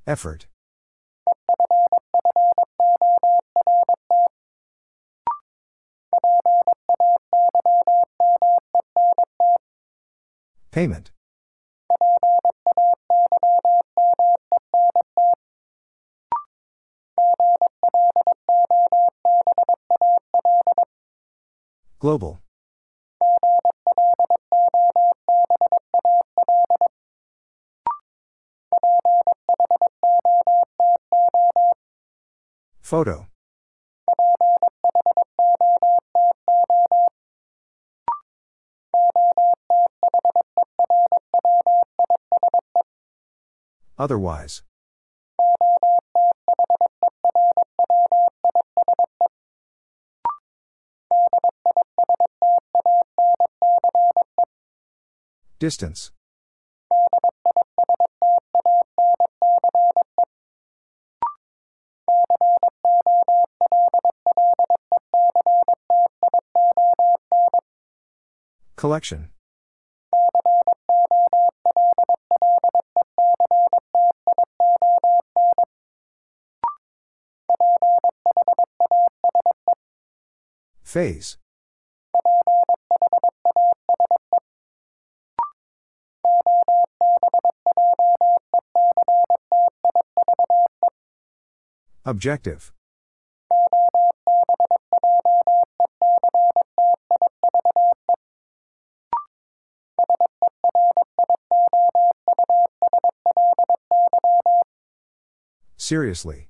[0.08, 0.48] Effort.
[10.72, 11.12] Payment.
[22.06, 22.38] Global.
[32.80, 33.26] Photo.
[43.98, 44.62] Otherwise.
[55.66, 56.12] Distance.
[68.76, 69.30] Collection.
[80.84, 81.38] Phase.
[92.08, 92.72] Objective.
[105.78, 106.50] Seriously.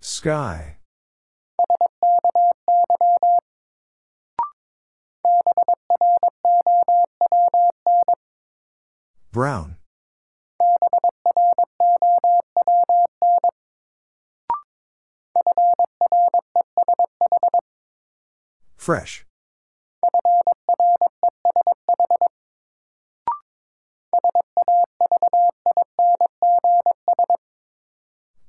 [0.00, 0.78] Sky.
[9.32, 9.76] Brown.
[18.76, 19.24] Fresh.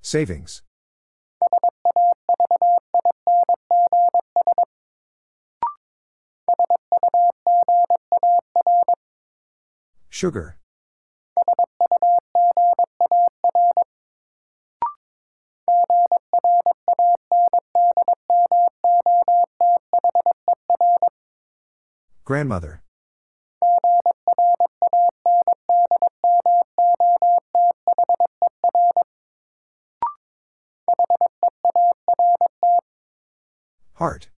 [0.02, 0.64] Savings.
[10.10, 10.58] Sugar.
[22.26, 22.82] Grandmother.
[33.96, 34.30] Heart.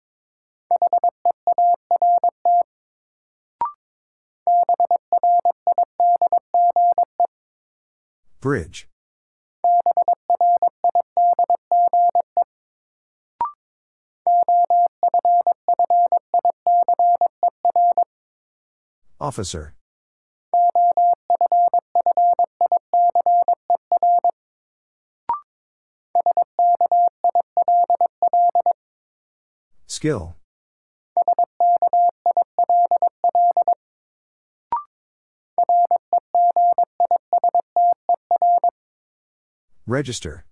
[8.42, 8.88] Bridge.
[19.20, 19.74] Officer.
[29.88, 30.36] Skill.
[39.88, 40.46] Register.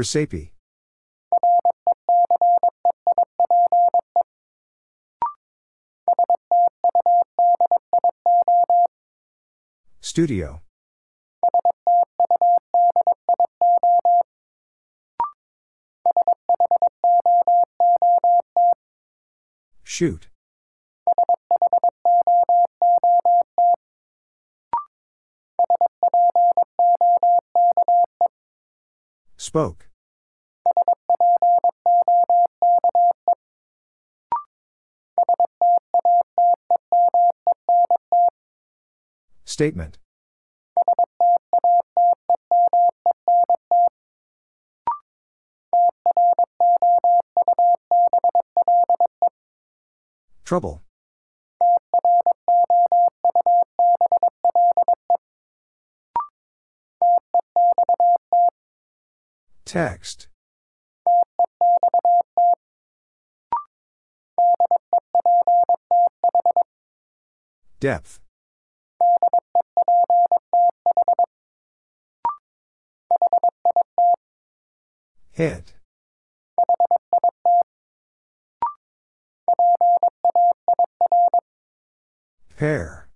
[0.00, 0.54] Recipe.
[10.00, 10.62] Studio.
[19.84, 20.28] Shoot.
[29.36, 29.89] Spoke.
[39.60, 39.98] Statement.
[50.46, 50.80] Trouble.
[59.66, 60.28] Text.
[67.78, 68.20] Depth.
[75.40, 75.72] Hit.
[82.58, 83.08] Pair.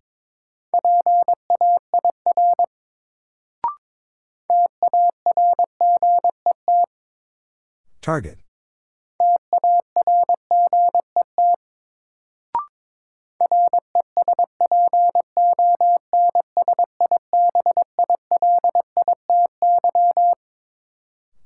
[8.01, 8.44] Target.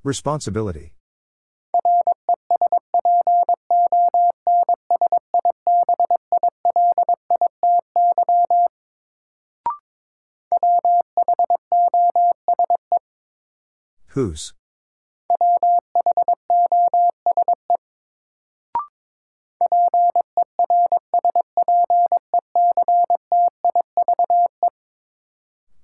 [0.09, 0.95] Responsibility.
[14.15, 14.55] Whose?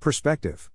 [0.01, 0.71] Perspective.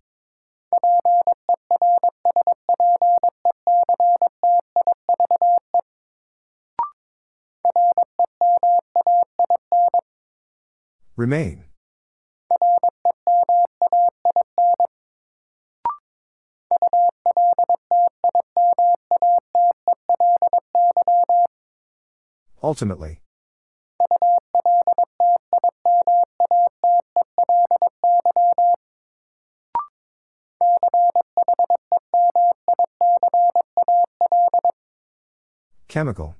[11.20, 11.66] Remain.
[22.64, 23.20] Ultimately.
[35.90, 36.39] Chemical.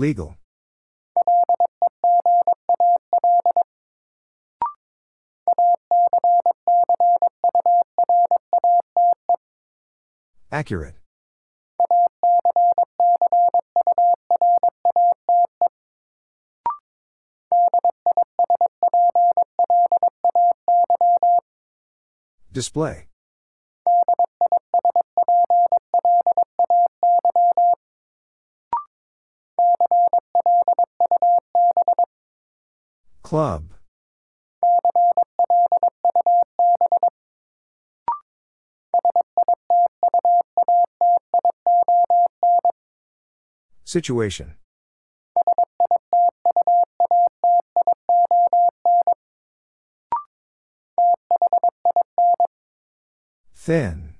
[0.00, 0.34] Legal.
[10.50, 10.94] Accurate.
[22.50, 23.09] Display.
[33.30, 33.74] Club.
[43.84, 44.54] Situation.
[53.54, 54.14] Thin.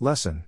[0.00, 0.44] Lesson.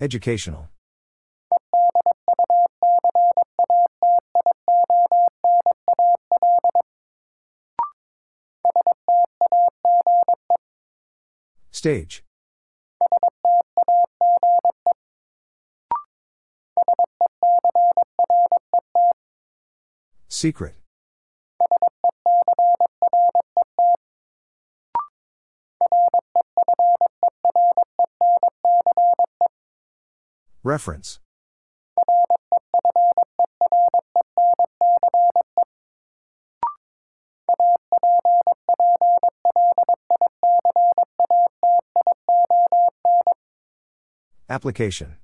[0.00, 0.68] Educational.
[11.72, 12.22] Stage.
[20.28, 20.77] Secret.
[30.68, 31.18] Reference.
[44.50, 45.16] Application.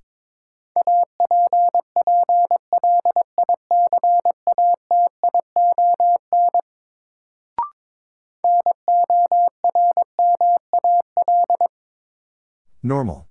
[12.83, 13.29] Normal.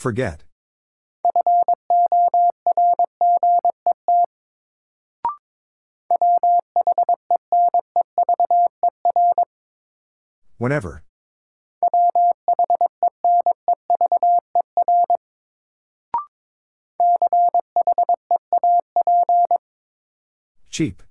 [0.00, 0.44] Forget.
[10.56, 11.02] Whenever.
[20.70, 21.02] Cheap.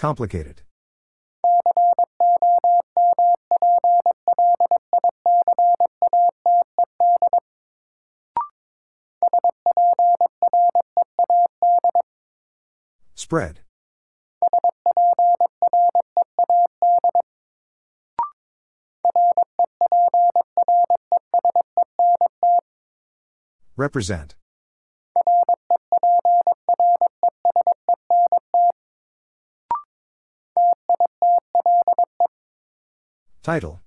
[0.00, 0.62] Complicated.
[13.14, 13.60] Spread.
[23.76, 24.39] Represent.
[33.50, 33.80] Title.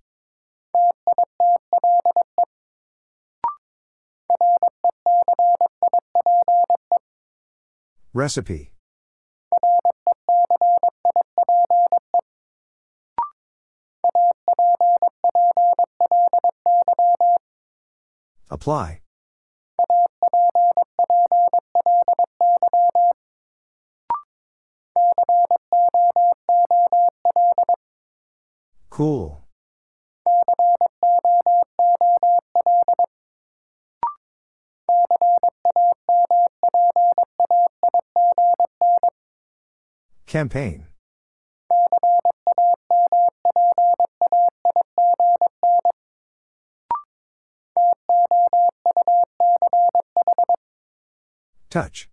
[8.14, 8.74] Recipe.
[18.52, 19.00] Apply.
[28.90, 29.43] Cool.
[40.34, 40.88] Campaign.
[51.70, 52.10] Touch.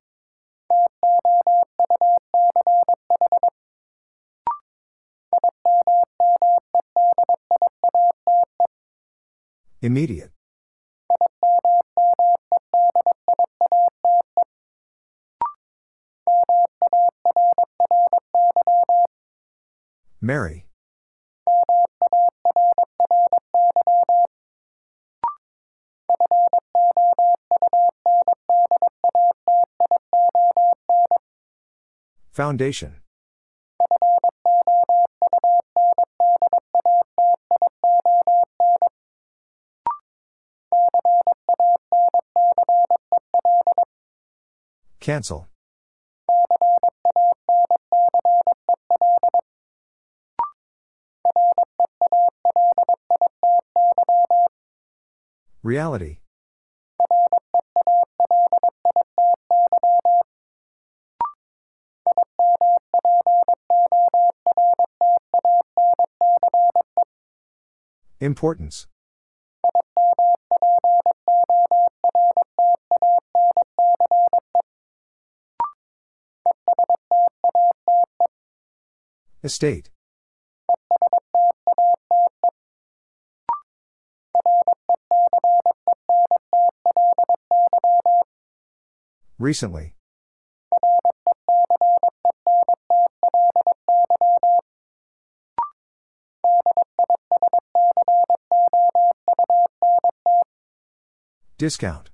[9.80, 10.30] Immediate.
[20.30, 20.64] Mary.
[32.30, 33.00] Foundation.
[45.00, 45.49] Cancel.
[55.70, 56.18] Reality.
[68.18, 68.88] Importance.
[79.44, 79.90] Estate.
[89.40, 89.94] Recently.
[101.56, 102.10] Discount.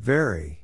[0.00, 0.63] Very.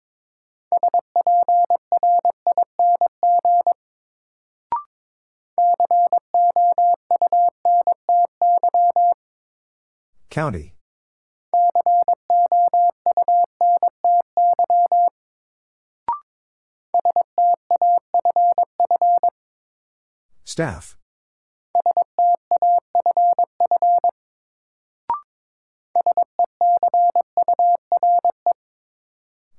[10.31, 10.73] County.
[20.45, 20.95] Staff.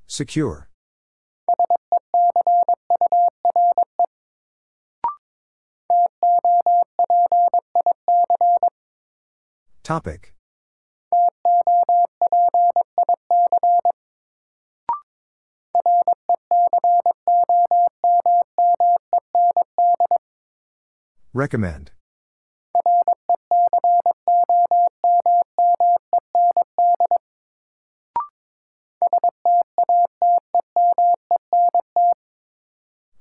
[0.06, 0.68] Secure.
[9.82, 10.32] Topic.
[21.34, 21.92] Recommend.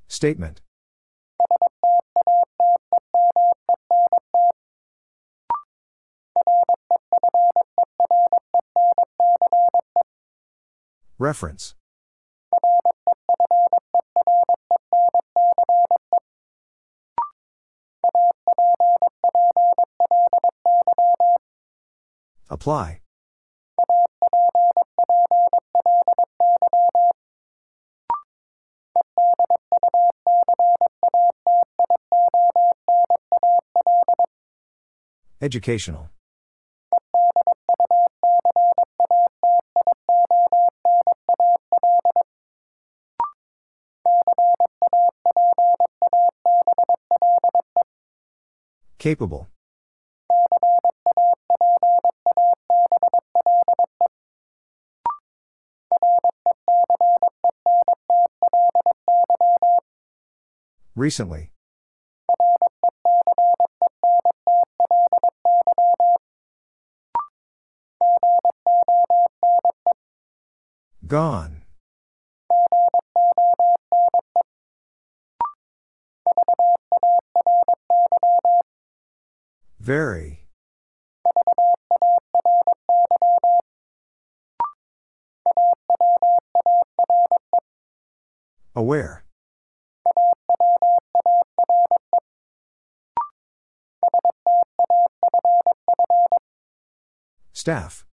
[0.09, 0.59] Statement.
[11.17, 11.75] Reference.
[22.61, 22.99] Apply.
[35.41, 36.11] Educational.
[48.99, 49.50] Capable.
[61.01, 61.51] Recently.
[71.07, 71.63] Gone.
[79.79, 80.45] Very.
[88.75, 89.25] Aware.
[97.61, 98.07] Staff.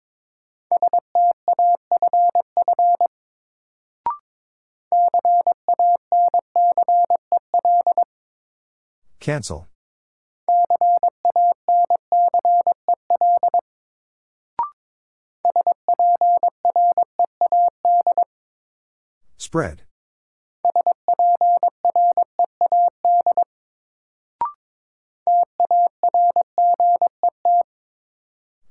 [9.19, 9.67] Cancel.
[19.37, 19.81] Spread.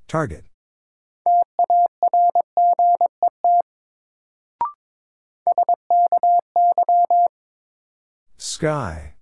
[0.07, 0.48] Target.
[8.59, 9.15] Sky.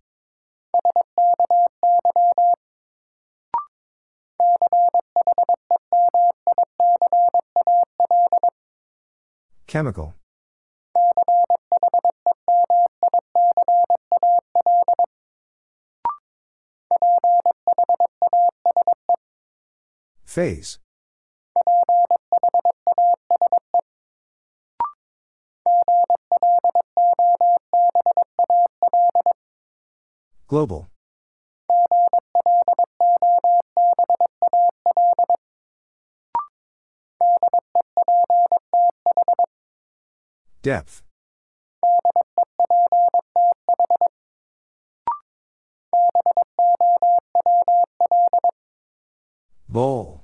[9.67, 10.15] Chemical.
[20.25, 20.79] Phase.
[30.49, 30.87] Global.
[40.63, 41.03] Depth.
[49.69, 50.23] Bowl.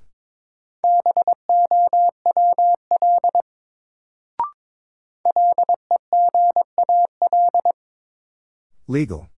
[8.86, 9.31] Legal.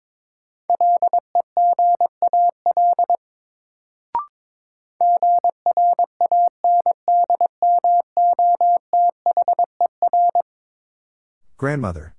[11.63, 12.13] Grandmother.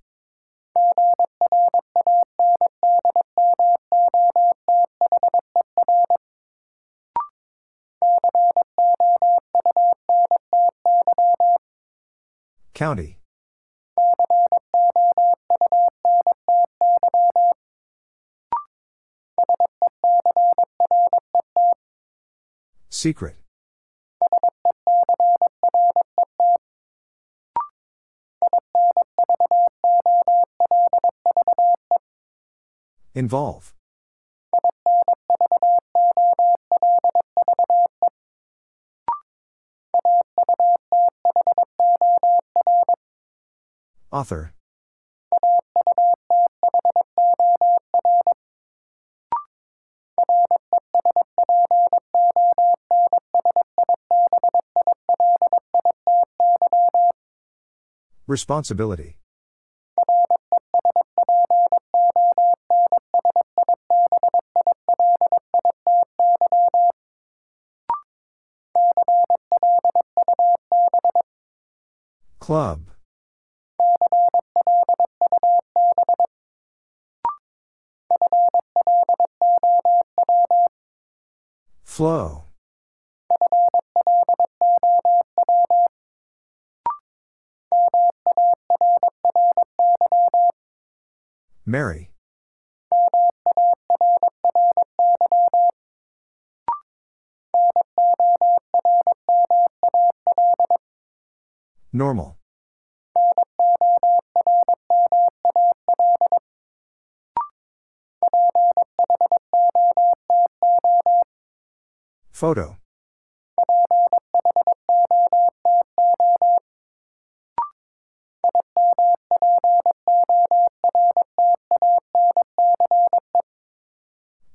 [12.73, 13.19] County.
[22.89, 23.44] Secret.
[33.15, 33.73] Involve.
[44.11, 44.53] Author.
[58.27, 59.17] Responsibility.
[72.45, 72.91] Club.
[81.85, 82.45] Flow.
[91.65, 92.11] Mary.
[101.95, 102.37] Normal.
[112.33, 112.79] Photo.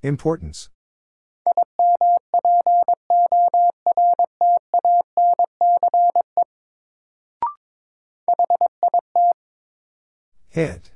[0.04, 0.70] Importance.
[10.60, 10.92] Hit.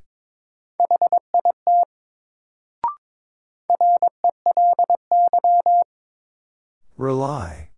[6.97, 7.69] Rely.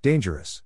[0.00, 0.62] Dangerous.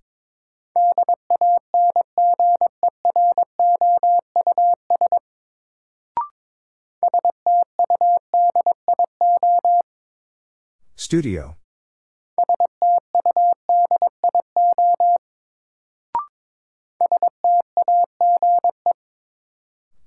[11.14, 11.54] Studio.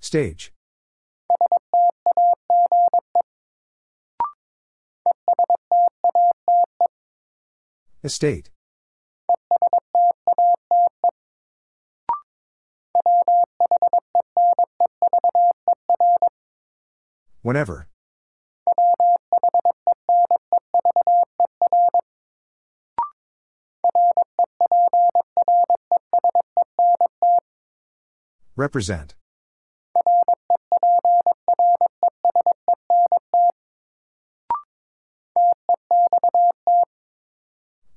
[0.02, 0.52] Stage.
[8.04, 8.50] Estate.
[17.44, 17.88] Whenever.
[28.58, 29.14] Represent.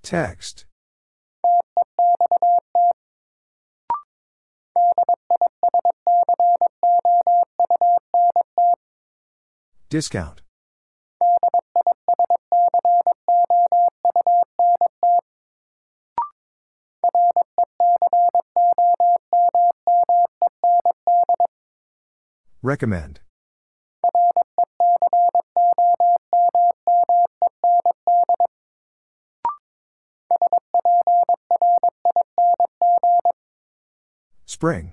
[0.02, 0.66] Text.
[9.88, 10.39] Discount.
[22.62, 23.20] Recommend.
[34.44, 34.92] Spring.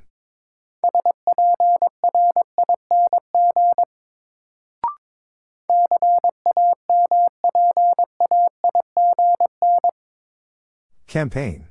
[11.07, 11.67] Campaign.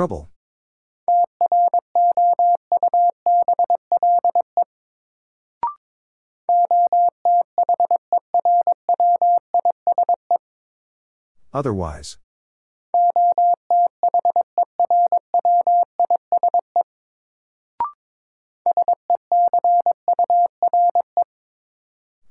[0.00, 0.30] Trouble.
[11.52, 12.16] Otherwise.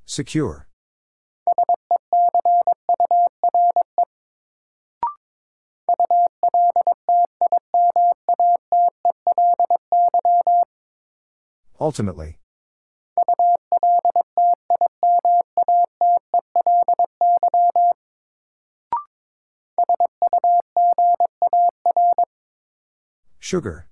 [0.08, 0.69] Secure.
[11.90, 12.38] Ultimately.
[23.40, 23.88] Sugar.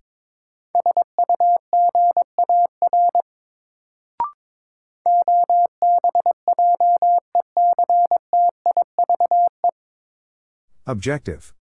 [10.85, 11.56] Objective.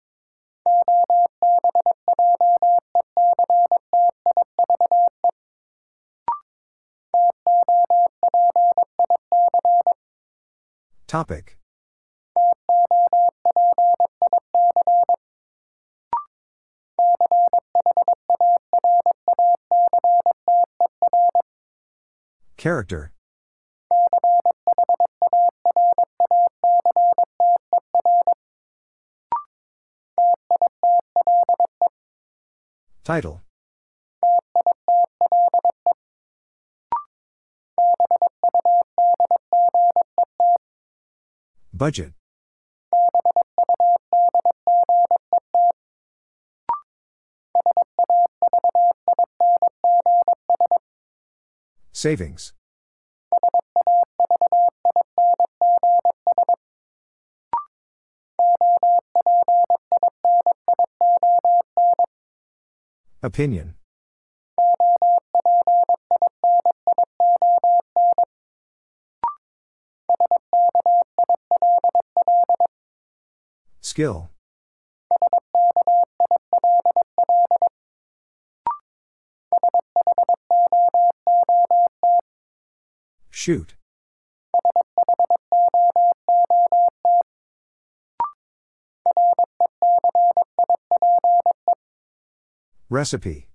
[11.12, 11.58] Topic.
[22.56, 23.12] Character.
[33.04, 33.42] Title.
[41.82, 42.14] Budget.
[51.92, 52.54] Savings.
[63.24, 63.74] Opinion.
[74.02, 74.32] Skill.
[83.30, 83.76] Shoot.
[92.90, 93.50] Recipe.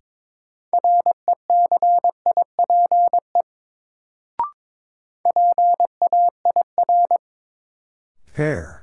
[8.32, 8.75] Pair.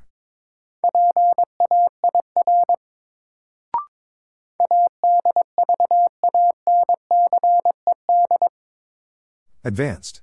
[9.73, 10.21] Advanced.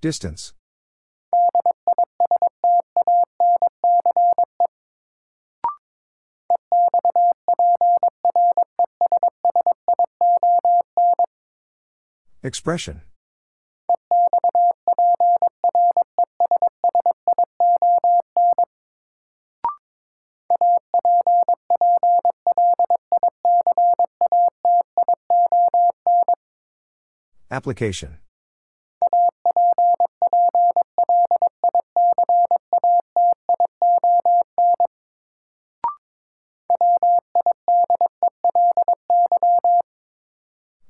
[0.00, 0.52] Distance.
[12.44, 13.02] Expression.
[27.54, 28.18] Application.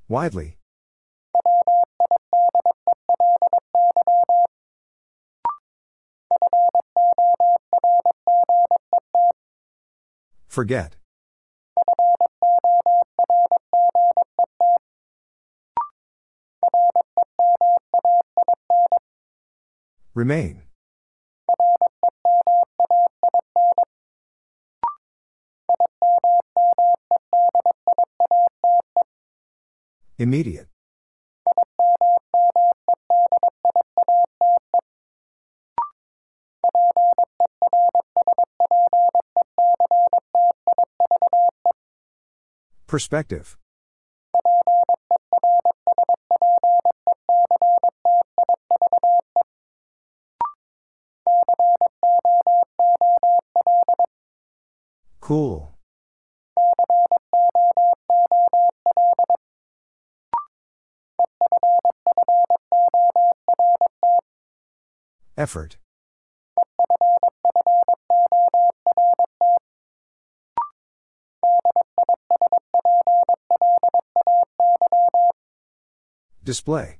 [0.07, 0.57] Widely.
[10.47, 10.95] Forget.
[20.15, 20.61] Remain.
[30.17, 30.69] Immediate.
[42.87, 43.57] Perspective.
[55.25, 55.73] Cool.
[65.35, 65.77] Effort.
[76.43, 76.99] Display.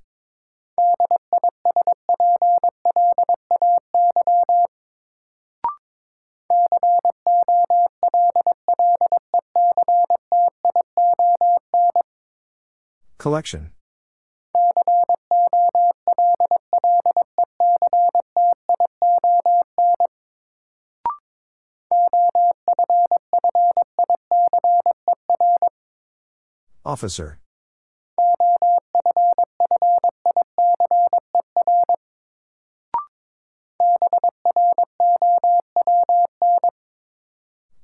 [13.26, 13.72] Collection.
[26.86, 27.40] Officer.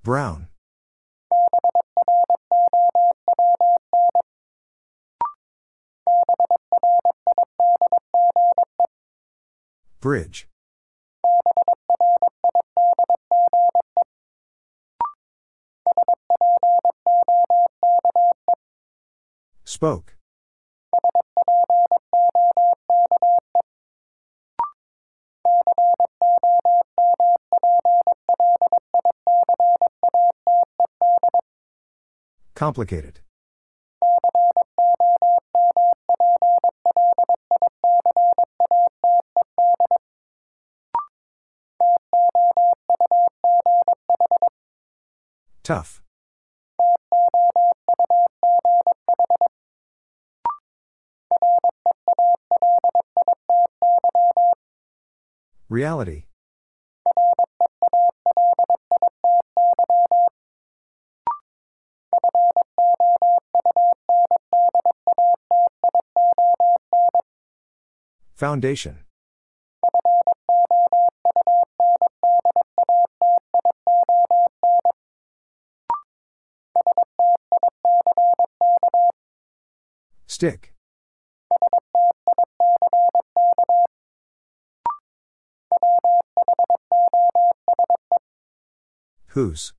[0.03, 0.40] Brown.
[32.61, 33.21] Complicated.
[45.63, 46.03] Tough.
[55.67, 56.25] Reality.
[68.41, 68.97] Foundation.
[80.25, 80.73] Stick.
[89.27, 89.73] Whose?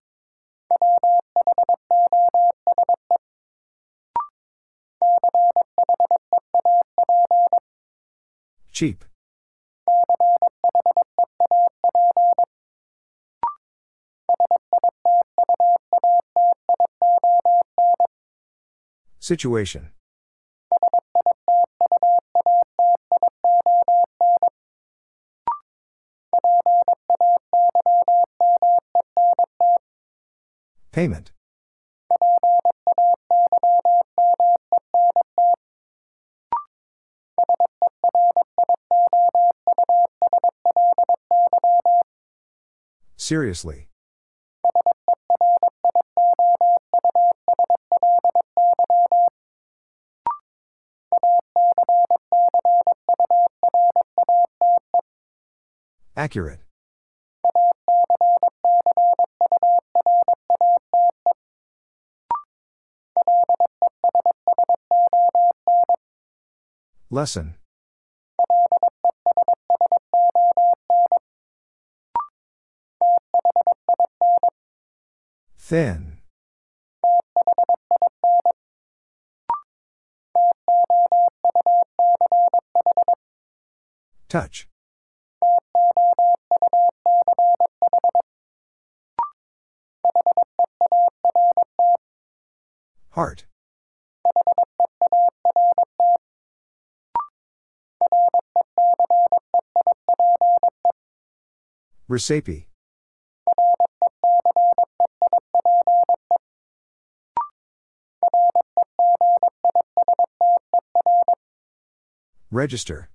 [8.82, 9.04] Cheap.
[19.20, 19.92] Situation.
[30.90, 31.30] Payment.
[43.32, 43.88] Seriously.
[56.14, 56.60] Accurate.
[67.08, 67.54] Lesson.
[75.72, 76.18] Thin.
[84.28, 84.68] Touch.
[93.12, 93.46] Heart.
[102.08, 102.68] Recipe.
[112.52, 113.08] Register.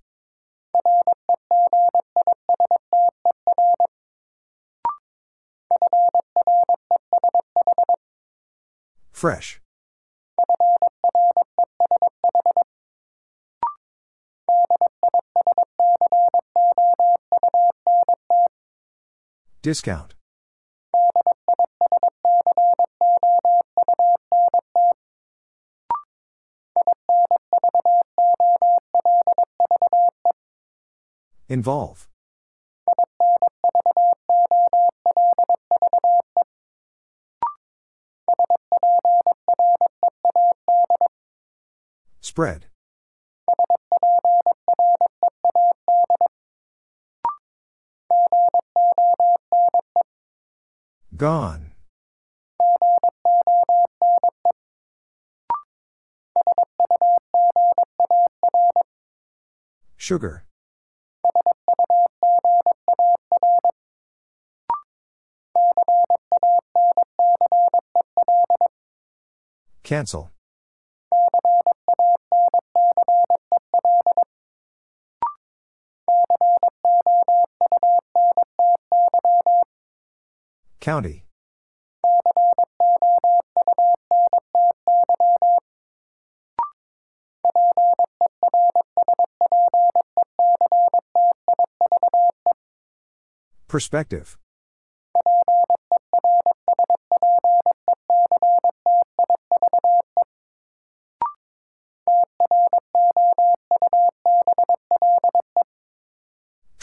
[9.12, 9.62] Fresh.
[19.62, 20.17] Discount.
[31.50, 32.08] Involve.
[42.20, 42.66] Spread.
[51.16, 51.72] Gone.
[59.96, 60.47] Sugar.
[69.88, 70.30] Cancel.
[80.82, 81.24] County.
[93.70, 94.38] Perspective.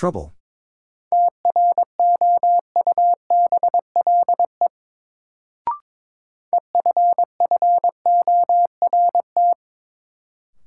[0.04, 0.34] Trouble.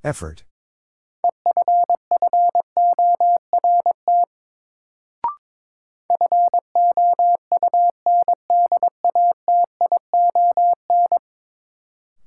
[0.03, 0.43] Effort.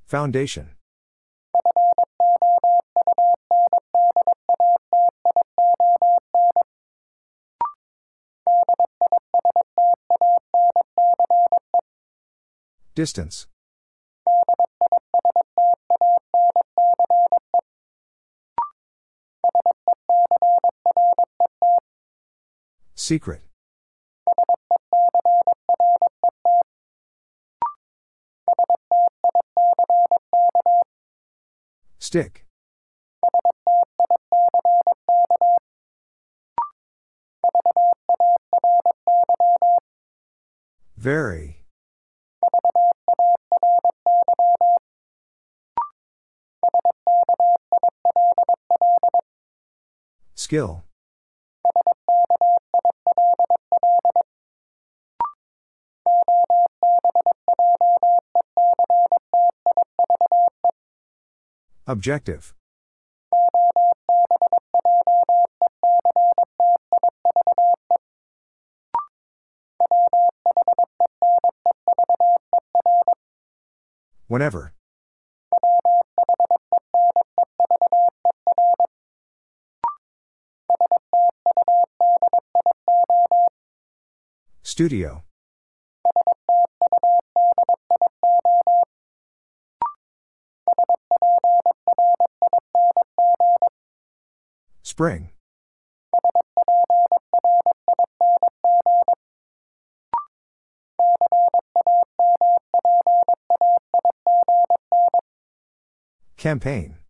[0.05, 0.69] Foundation.
[13.01, 13.47] Distance.
[22.93, 23.41] Secret.
[31.97, 32.45] Stick.
[40.95, 41.60] Very.
[50.51, 50.83] Skill.
[61.87, 62.53] Objective.
[74.27, 74.73] Whenever.
[84.81, 85.21] Studio.
[94.81, 95.29] Spring.
[106.37, 107.00] Campaign.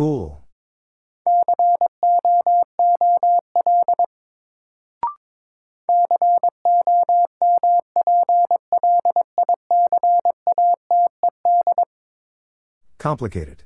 [0.00, 0.40] Cool.
[12.96, 13.64] Complicated.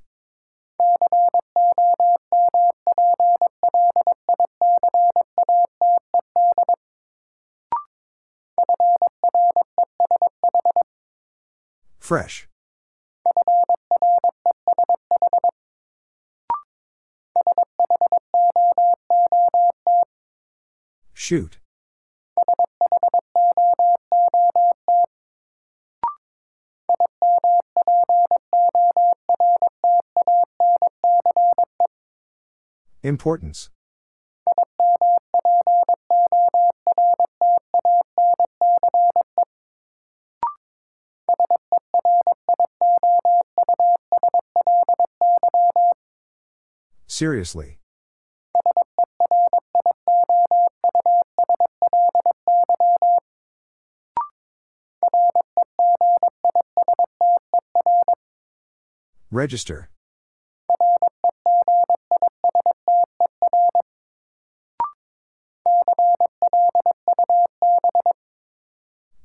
[12.00, 12.48] Fresh.
[21.26, 21.56] Shoot.
[33.02, 33.70] Importance.
[47.06, 47.78] Seriously.
[59.34, 59.88] Register.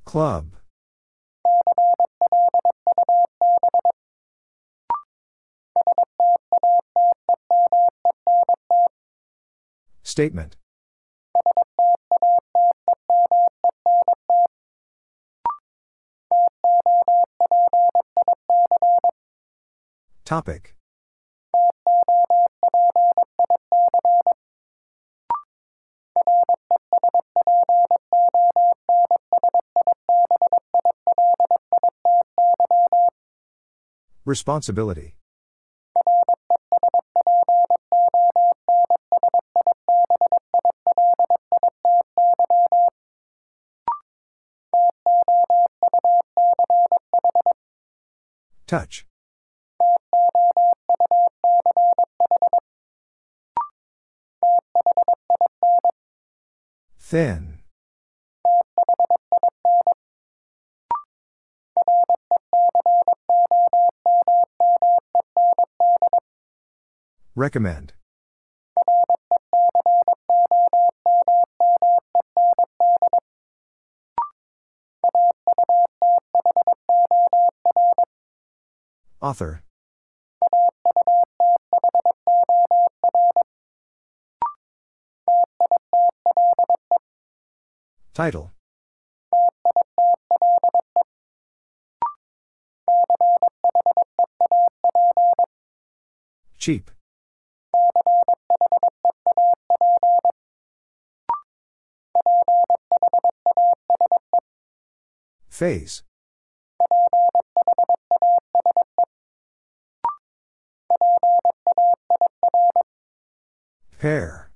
[0.06, 0.56] Club.
[10.02, 10.56] Statement.
[20.30, 20.76] Topic.
[34.24, 35.16] Responsibility.
[48.68, 49.09] Touch.
[57.10, 57.58] Thin.
[67.34, 67.94] Recommend.
[79.20, 79.64] Author
[88.20, 88.52] Title.
[96.58, 96.92] Cheap.
[105.48, 106.04] Phase.
[113.98, 114.49] Pair.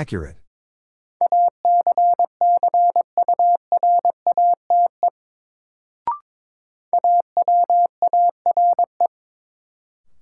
[0.00, 0.36] Accurate.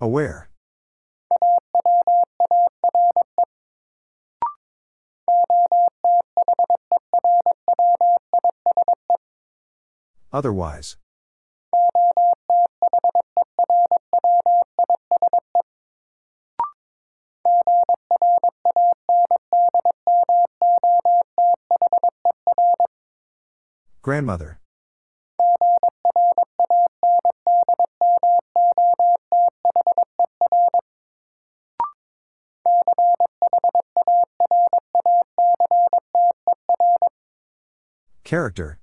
[0.01, 0.49] Aware.
[10.33, 10.97] Otherwise.
[24.09, 24.59] Grandmother.
[38.25, 38.79] Character.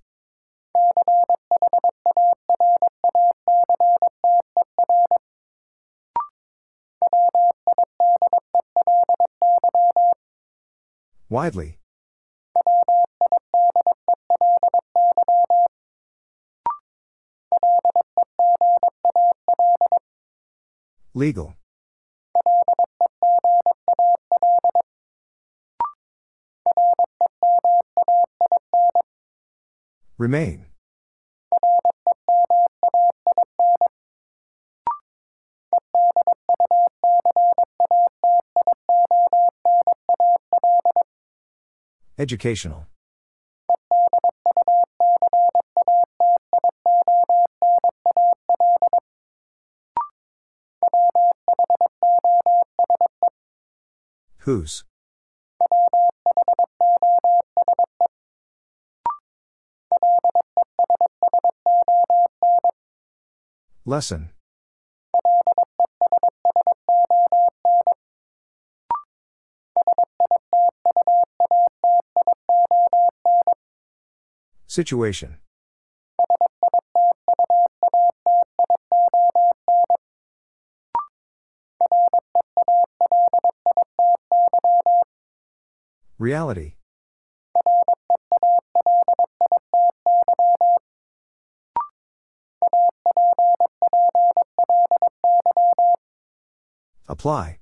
[11.29, 11.79] Widely.
[21.15, 21.55] Legal.
[30.17, 30.65] Remain.
[42.17, 42.87] Educational.
[54.45, 54.83] Whose?
[63.85, 64.29] Lesson.
[74.67, 75.37] Situation.
[86.25, 86.73] Reality.
[97.07, 97.59] Apply.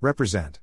[0.00, 0.60] Represent.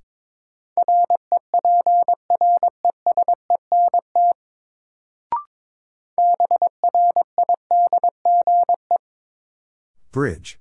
[10.18, 10.58] Bridge.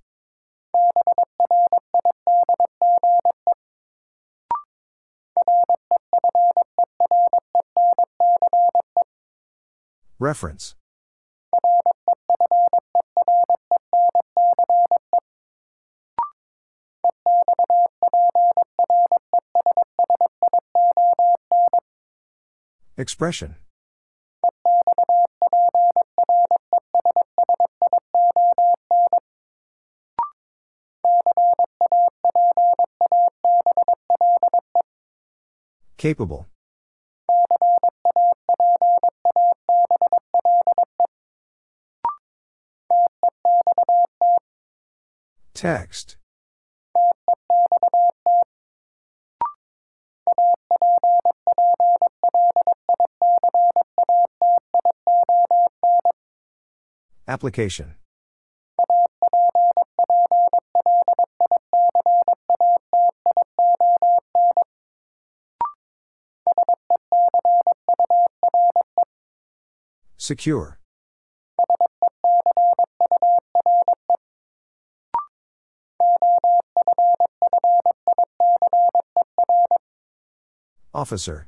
[10.18, 10.74] Reference.
[22.98, 23.56] Expression.
[36.06, 36.46] Capable.
[45.52, 46.16] Text.
[57.26, 57.96] Application.
[70.26, 70.80] Secure.
[80.92, 81.46] Officer.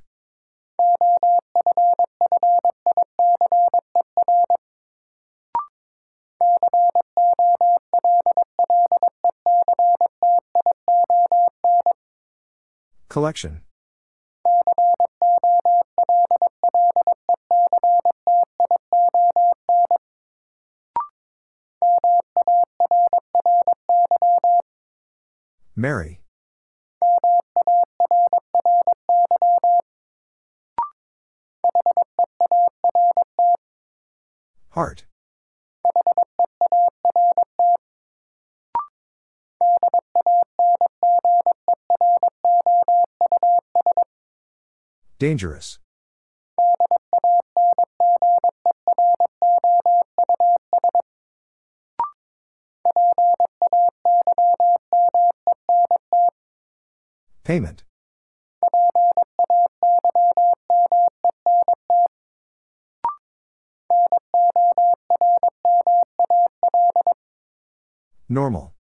[13.09, 13.63] Collection.
[25.79, 26.21] Mary.
[34.71, 35.05] Heart.
[45.21, 45.79] Dangerous.
[57.49, 57.83] Payment.
[68.29, 68.75] Normal.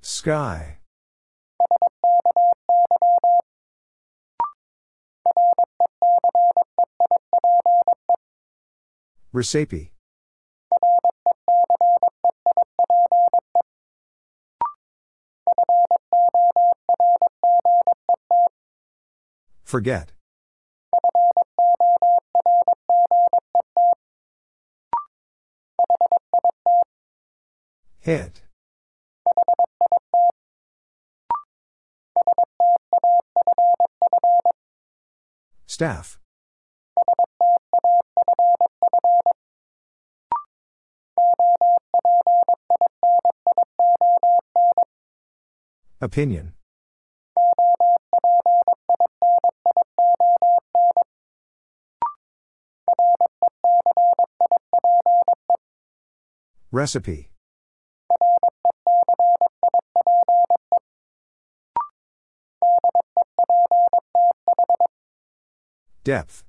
[0.00, 0.79] Sky.
[9.40, 9.90] Recipe.
[19.64, 20.12] Forget.
[28.00, 28.42] Hit.
[35.66, 36.19] Staff.
[46.02, 46.54] Opinion.
[56.72, 57.30] Recipe.
[66.02, 66.44] Depth.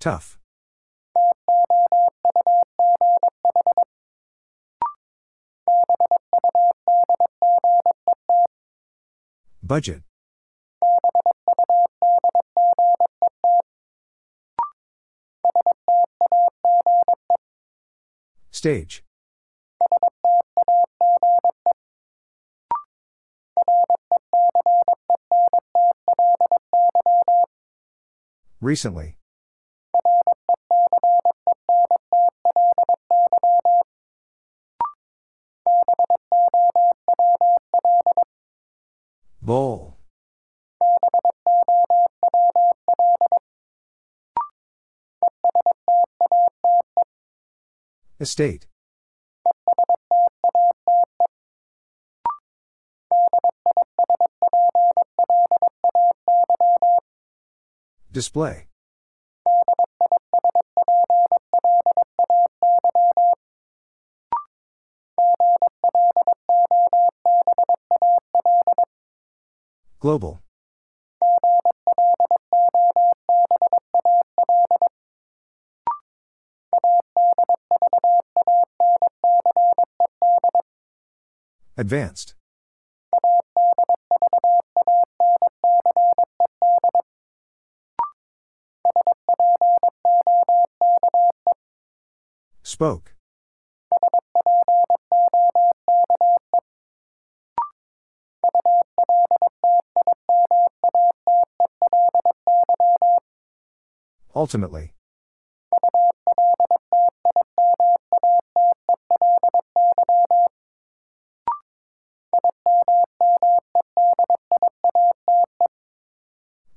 [0.00, 0.41] Tough.
[9.62, 10.02] Budget.
[18.50, 19.02] Stage.
[28.60, 29.16] Recently.
[39.40, 39.96] Bowl.
[48.22, 48.68] Estate.
[58.12, 58.68] Display.
[69.98, 70.41] Global.
[81.76, 82.34] Advanced.
[92.62, 93.14] Spoke.
[104.34, 104.94] Ultimately.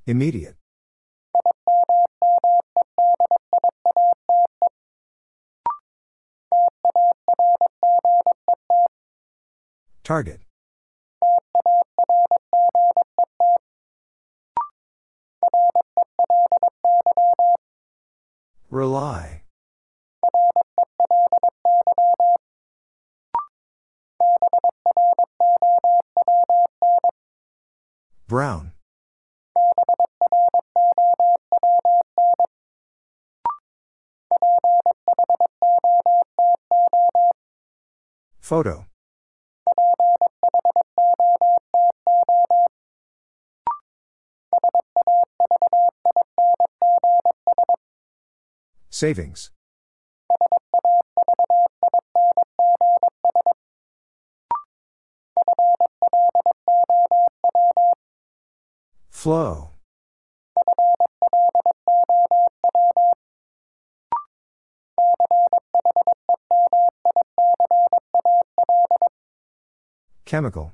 [0.06, 0.54] Immediate.
[10.04, 10.40] Target.
[18.70, 19.42] Rely.
[28.28, 28.72] Brown.
[38.46, 38.86] Photo.
[48.88, 49.50] Savings.
[59.10, 59.75] Flow.
[70.36, 70.70] Chemical.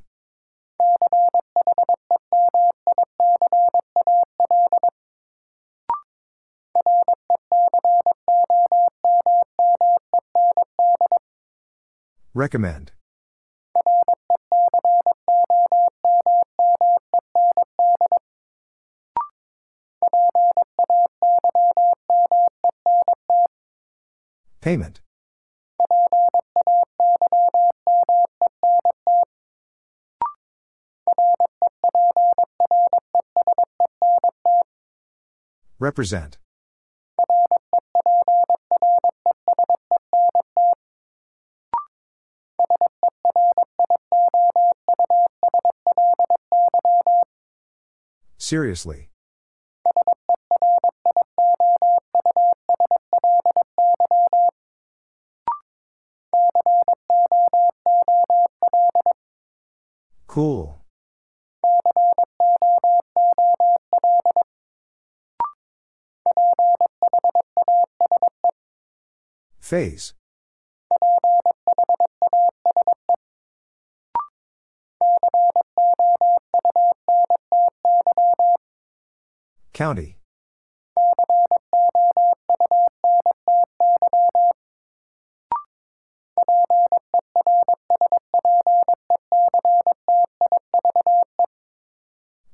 [12.34, 12.90] Recommend.
[24.60, 25.01] Payment.
[35.82, 36.38] Represent.
[48.38, 49.08] Seriously.
[60.28, 60.81] Cool.
[69.72, 70.12] Phase.
[79.72, 80.18] County.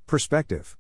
[0.07, 0.78] Perspective.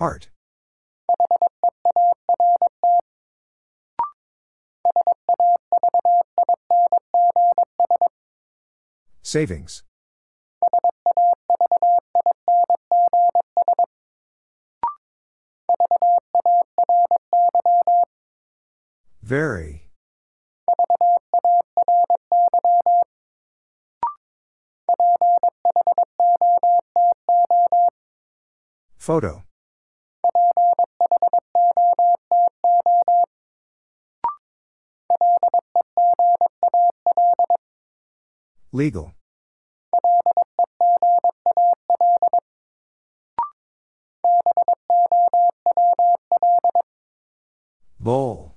[0.00, 0.30] Heart.
[9.20, 9.82] Savings.
[19.22, 19.90] Very.
[28.96, 29.44] Photo.
[38.72, 39.12] Legal.
[47.98, 48.54] Bowl.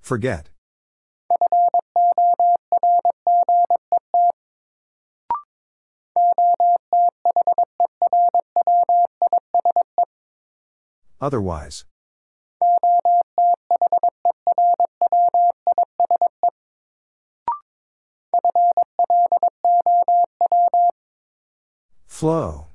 [0.00, 0.53] Forget.
[11.24, 11.86] Otherwise.
[22.06, 22.66] Flow.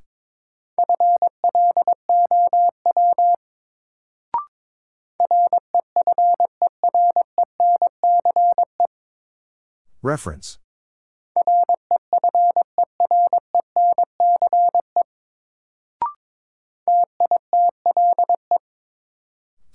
[10.01, 10.57] Reference.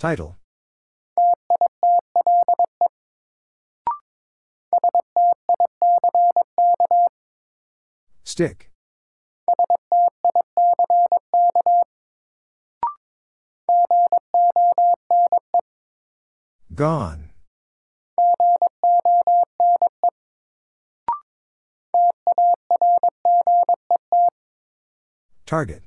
[0.05, 0.37] Title.
[8.23, 8.71] Stick.
[16.75, 17.31] Gone.
[25.47, 25.85] Target.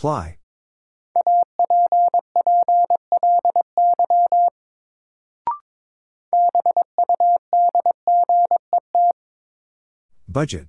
[0.00, 0.38] Apply.
[10.26, 10.68] Budget.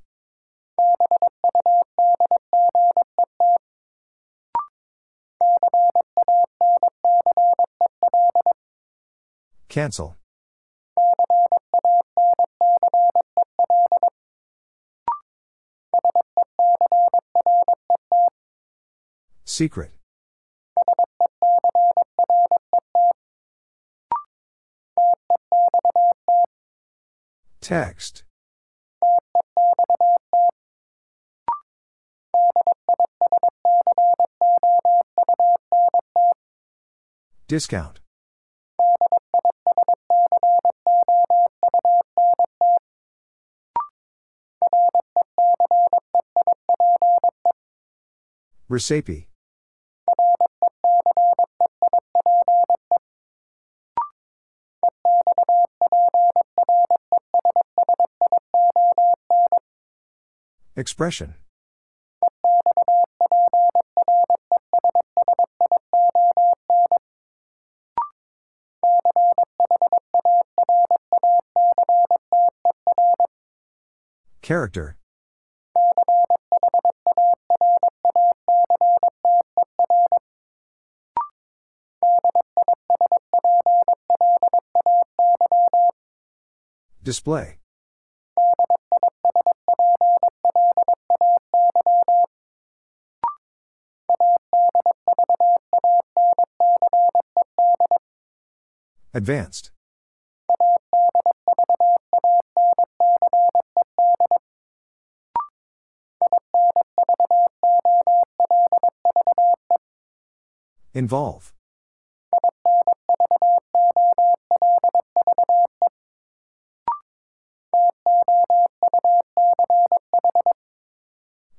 [9.69, 10.17] Cancel.
[19.51, 19.91] Secret.
[27.59, 28.23] Text.
[37.49, 37.99] Discount.
[48.69, 49.30] Recipe.
[60.81, 61.35] Expression.
[74.41, 74.97] Character.
[87.03, 87.60] Display.
[99.21, 99.69] Advanced.
[110.95, 111.53] Involve.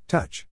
[0.08, 0.48] Touch.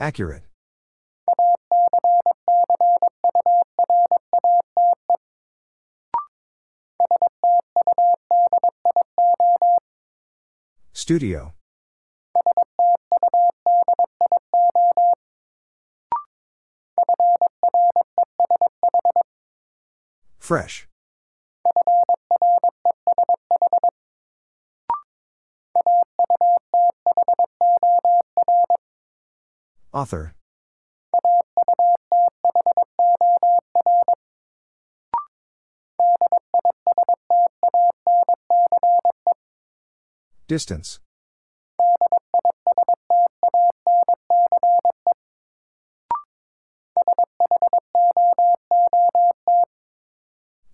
[0.00, 0.42] Accurate.
[10.92, 11.54] Studio.
[20.38, 20.88] Fresh.
[29.94, 30.34] Author.
[40.48, 40.98] Distance.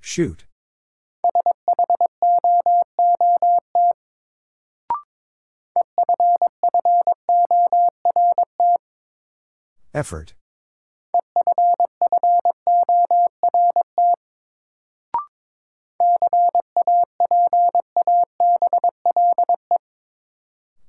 [0.00, 0.44] Shoot.
[9.92, 10.34] Effort.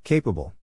[0.04, 0.54] Capable.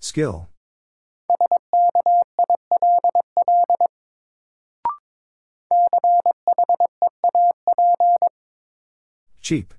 [0.00, 0.51] Skill.
[9.42, 9.74] Cheap.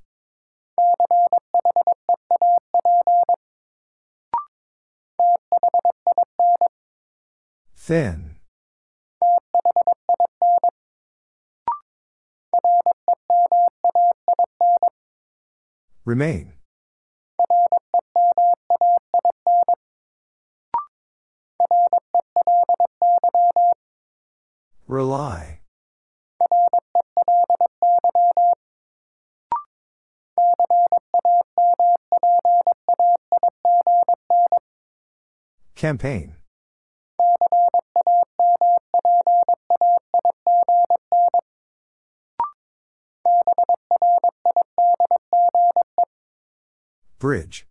[7.77, 8.35] Thin.
[16.05, 16.53] Remain.
[24.87, 25.62] Rely.
[35.83, 36.37] Campaign.
[47.19, 47.67] Bridge.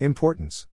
[0.00, 0.66] Importance.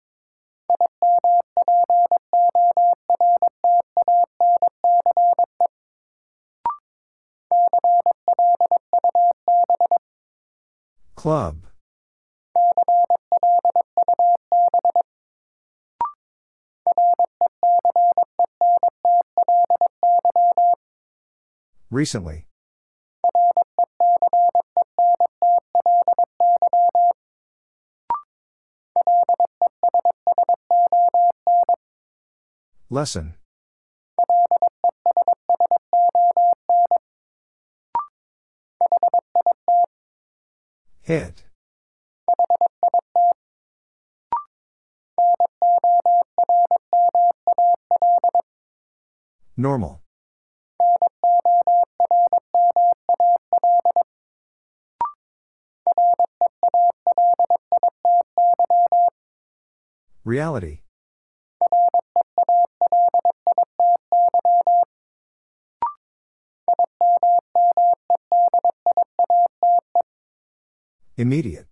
[11.31, 11.63] Club.
[21.89, 22.49] Recently.
[32.91, 33.35] Lesson.
[41.11, 41.43] Hit.
[49.57, 50.03] Normal.
[60.25, 60.83] Reality.
[71.21, 71.67] Immediate.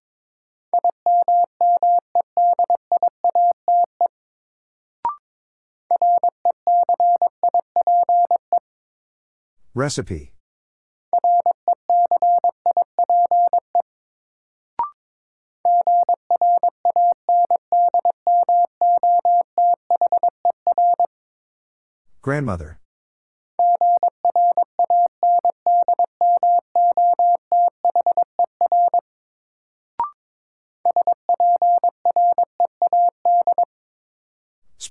[9.72, 10.34] Recipe.
[22.20, 22.78] Grandmother.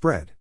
[0.07, 0.31] Spread.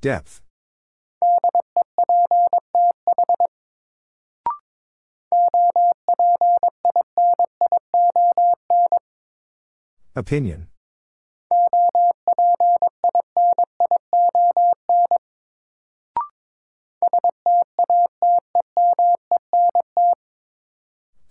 [0.00, 0.40] Depth.
[10.16, 10.66] Opinion.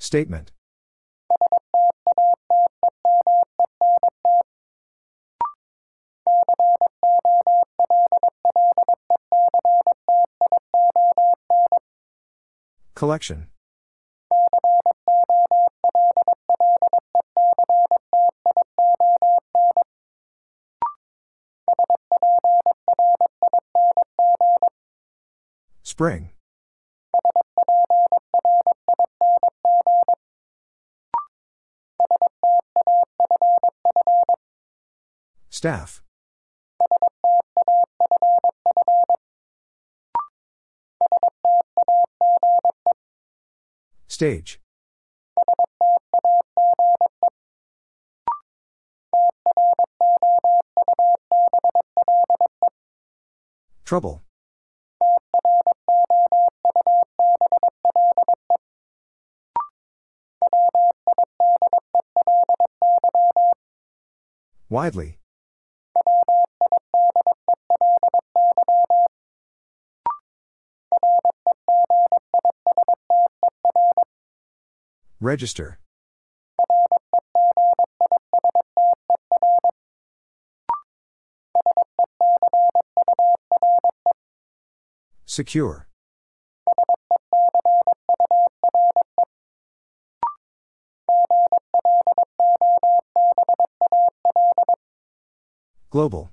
[0.10, 0.52] Statement.
[12.96, 13.50] Collection.
[25.84, 26.32] Spring.
[35.60, 36.02] Staff.
[44.08, 44.62] Stage.
[53.84, 54.22] Trouble.
[64.70, 65.19] Widely.
[75.30, 75.78] Register.
[85.28, 85.88] Secure.
[95.92, 96.32] Global.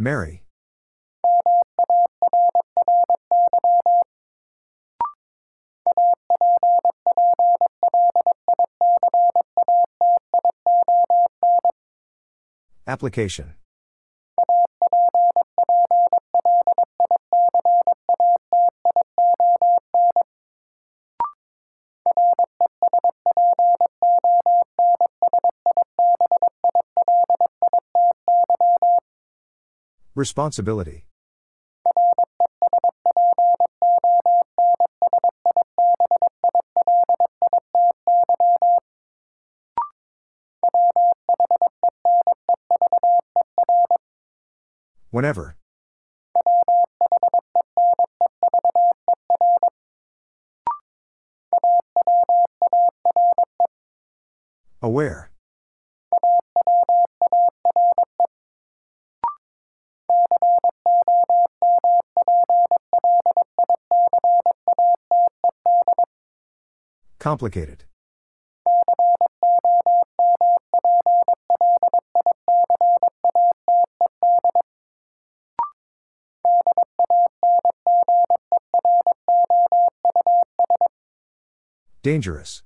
[0.00, 0.42] Mary.
[12.86, 13.59] Application.
[30.20, 31.06] Responsibility.
[45.10, 45.56] Whenever.
[54.82, 55.29] Aware.
[67.20, 67.84] Complicated.
[82.02, 82.62] Dangerous.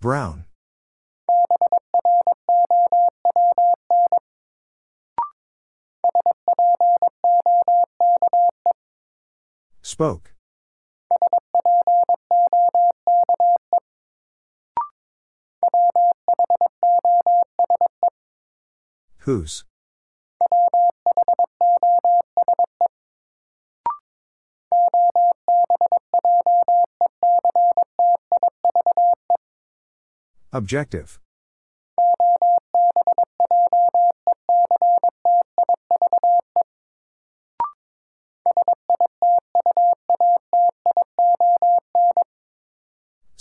[0.00, 0.43] Brown.
[9.94, 10.34] Spoke.
[19.18, 19.62] Whose?
[30.52, 31.20] Objective.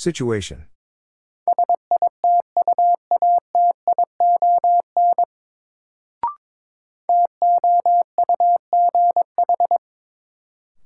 [0.04, 0.66] Situation.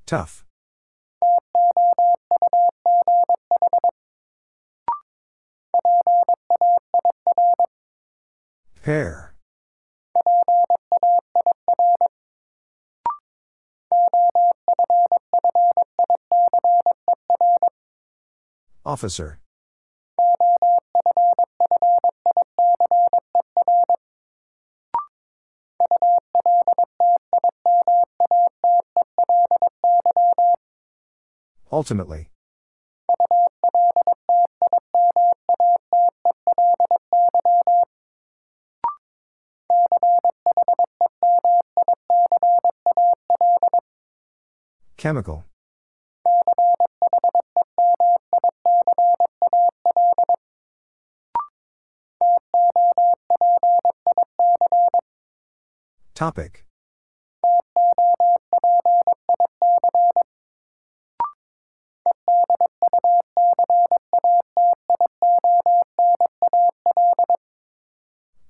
[0.06, 0.46] Tough.
[8.84, 9.27] Pair.
[18.98, 19.38] Officer.
[31.72, 32.32] Ultimately.
[44.98, 45.47] Chemical.
[56.18, 56.66] Topic.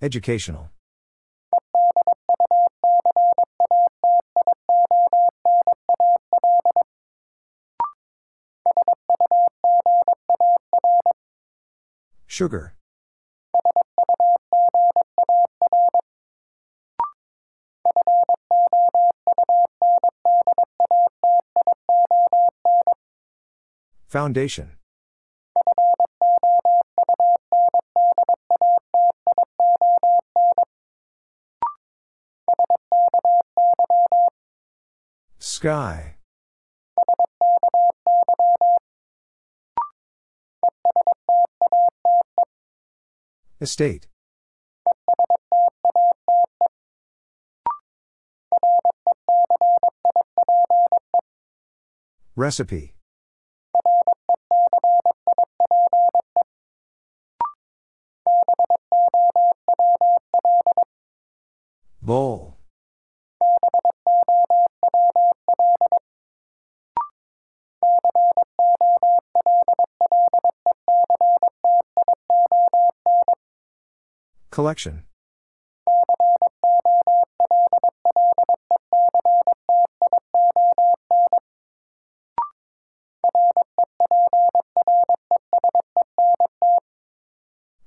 [0.01, 0.69] Educational.
[12.27, 12.76] Sugar.
[24.17, 24.71] Foundation.
[35.37, 36.15] Sky.
[43.61, 44.07] Estate.
[52.35, 52.96] Recipe.
[74.57, 75.03] Collection.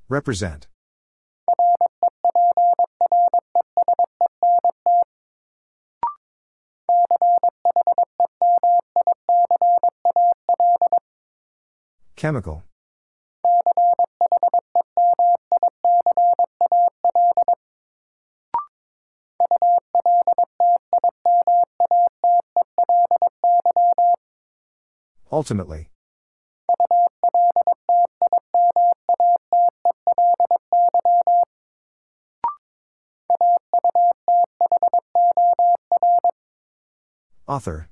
[0.08, 0.68] Represent.
[12.14, 12.62] Chemical.
[25.40, 25.88] Ultimately.
[37.48, 37.88] Author.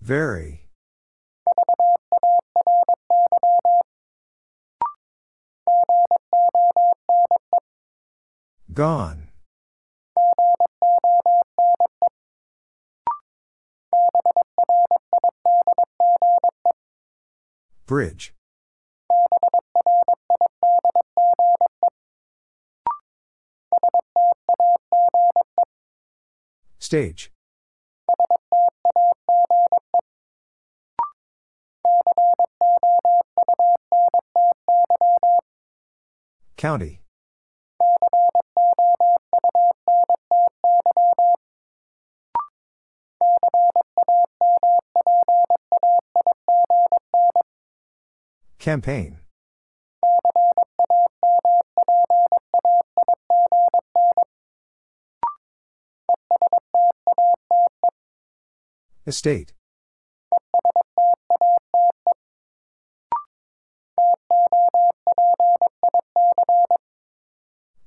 [0.00, 0.63] Very.
[8.74, 9.28] Gone.
[17.86, 18.34] Bridge.
[26.80, 27.30] Stage.
[36.56, 37.03] County.
[48.64, 49.18] Campaign.
[59.06, 59.52] Estate.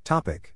[0.03, 0.53] Topic.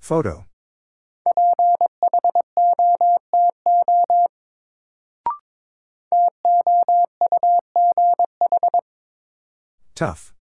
[0.00, 0.46] Photo.
[10.02, 10.34] Tough.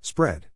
[0.00, 0.46] Spread.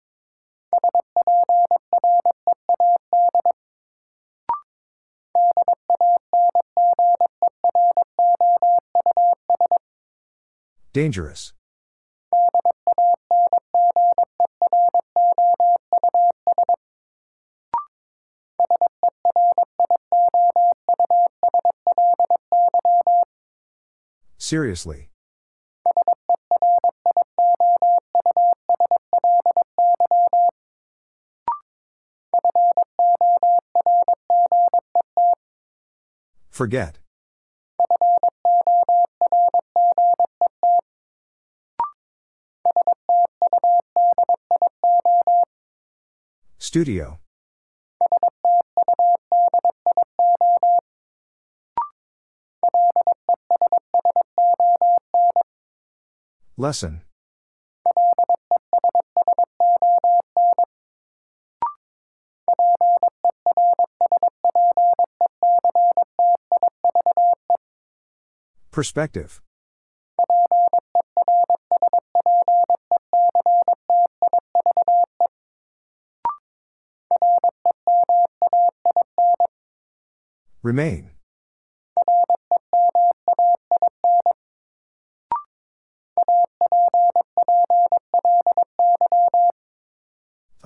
[10.95, 11.53] Dangerous.
[24.53, 25.09] Seriously.
[36.51, 36.99] Forget.
[46.59, 47.22] Studio.
[56.63, 57.03] Lesson.
[68.71, 69.43] Perspective.
[80.63, 81.11] Remain.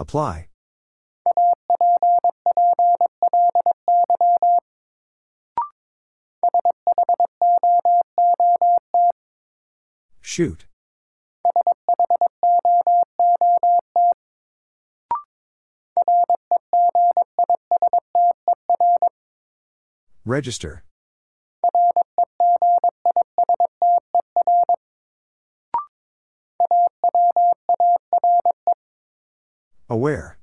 [0.06, 0.46] Apply.
[10.20, 10.66] Shoot.
[20.24, 20.85] Register.
[30.06, 30.38] Aware.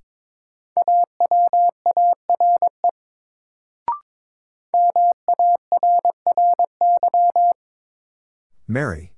[8.67, 9.14] Mary.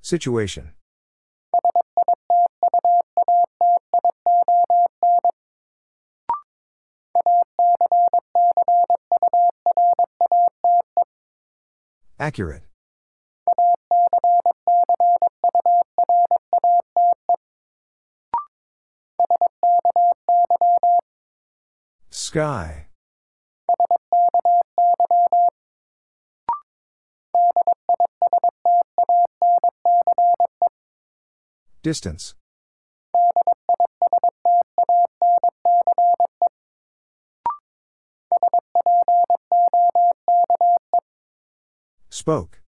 [0.00, 0.72] Situation.
[12.28, 12.62] Accurate.
[22.10, 22.88] Sky.
[31.82, 32.34] Distance.
[42.28, 42.60] Spoke.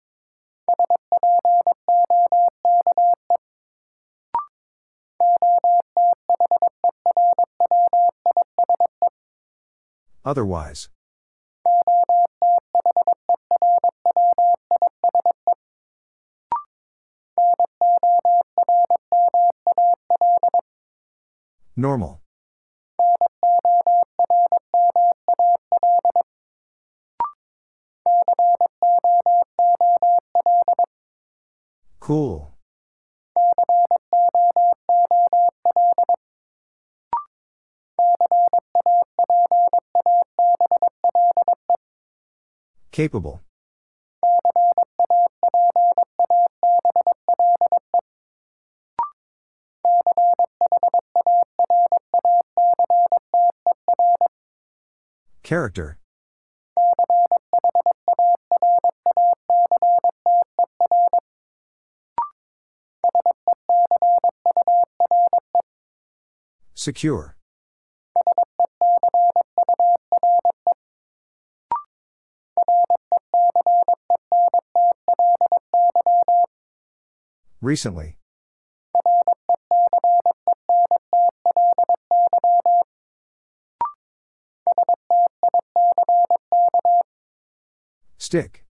[10.25, 10.91] Otherwise.
[21.75, 22.21] Normal.
[32.09, 32.55] Cool.
[42.93, 43.43] Capable.
[55.43, 55.98] Character.
[66.89, 67.37] Secure.
[77.61, 78.17] Recently.
[88.17, 88.65] Stick.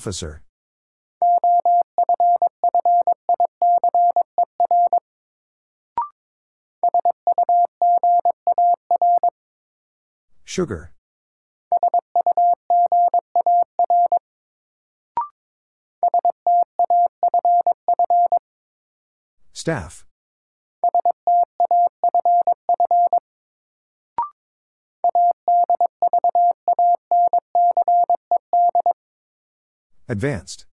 [0.00, 0.40] Officer.
[10.42, 10.92] Sugar.
[19.52, 20.06] Staff.
[30.10, 30.66] Advanced.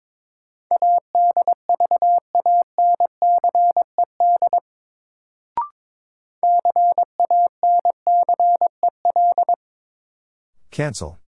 [10.71, 11.19] Cancel.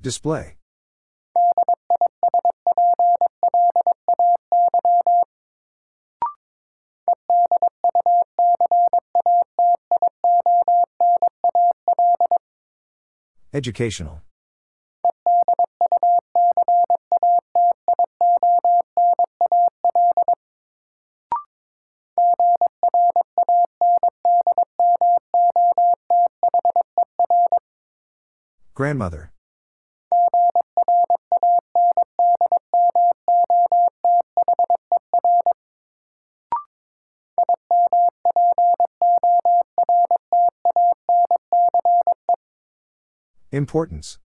[0.00, 0.58] Display.
[13.54, 14.22] Educational.
[28.74, 29.32] Grandmother.
[43.52, 44.18] Importance.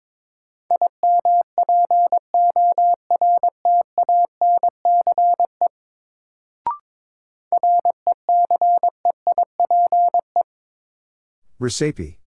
[11.60, 12.20] Recipe.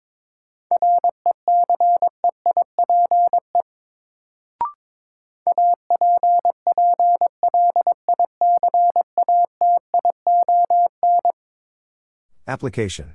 [12.47, 13.15] Application.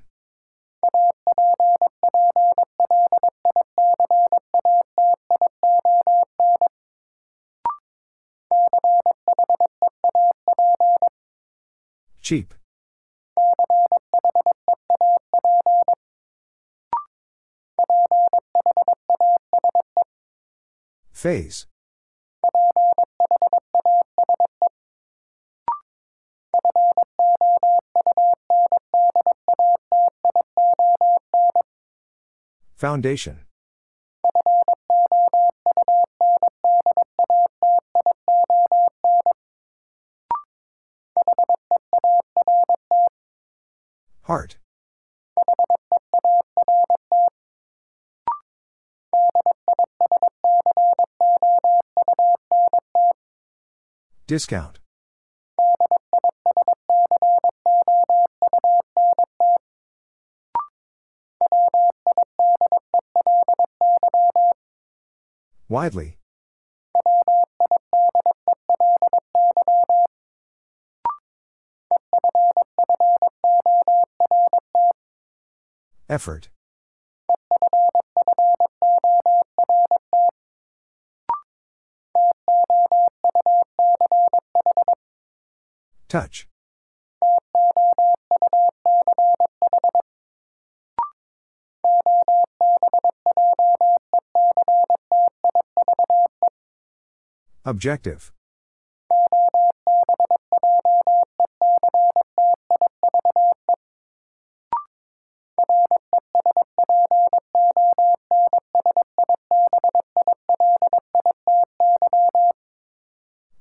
[12.26, 12.56] Cheap.
[21.12, 21.68] Phase.
[32.76, 33.45] Foundation.
[44.36, 44.58] Heart.
[54.28, 54.80] Discount.
[65.70, 66.18] Widely.
[76.16, 76.48] Effort.
[86.08, 86.48] Touch.
[97.66, 98.32] Objective.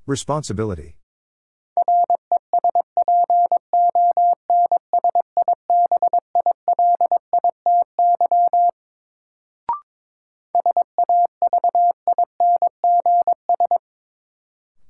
[0.06, 0.96] Responsibility.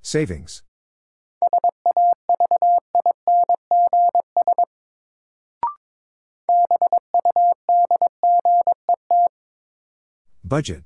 [0.03, 0.63] Savings.
[10.43, 10.85] Budget.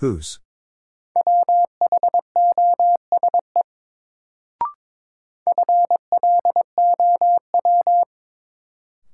[0.00, 0.40] Whose?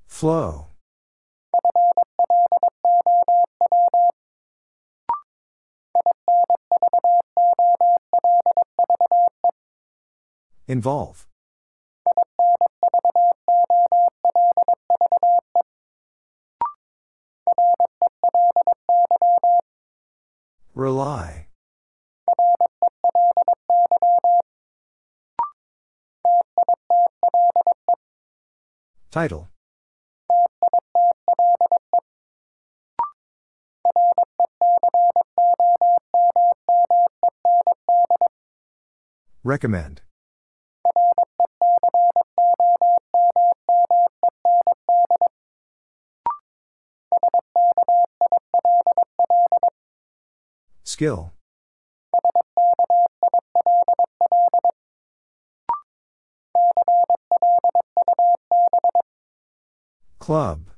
[0.07, 0.67] Flow.
[10.67, 11.27] Involve.
[20.83, 21.47] Rely.
[29.09, 29.49] Title.
[39.45, 40.01] Recommend.
[51.03, 51.33] Skill.
[60.19, 60.69] Club.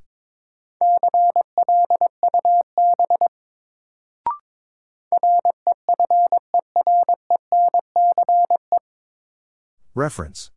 [9.94, 10.55] Reference.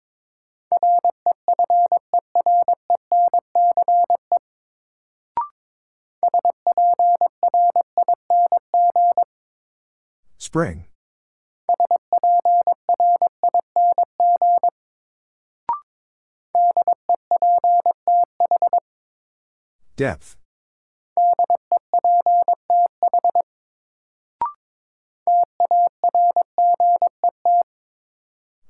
[10.49, 10.86] Spring.
[19.97, 20.39] Depth.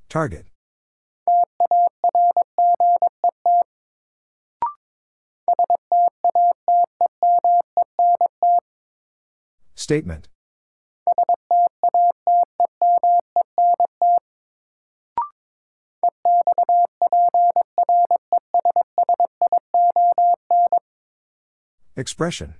[0.08, 0.46] Target.
[9.76, 10.28] Statement.
[21.98, 22.54] Expression.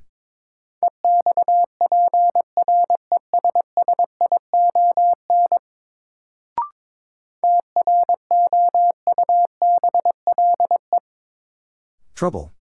[12.17, 12.53] Trouble.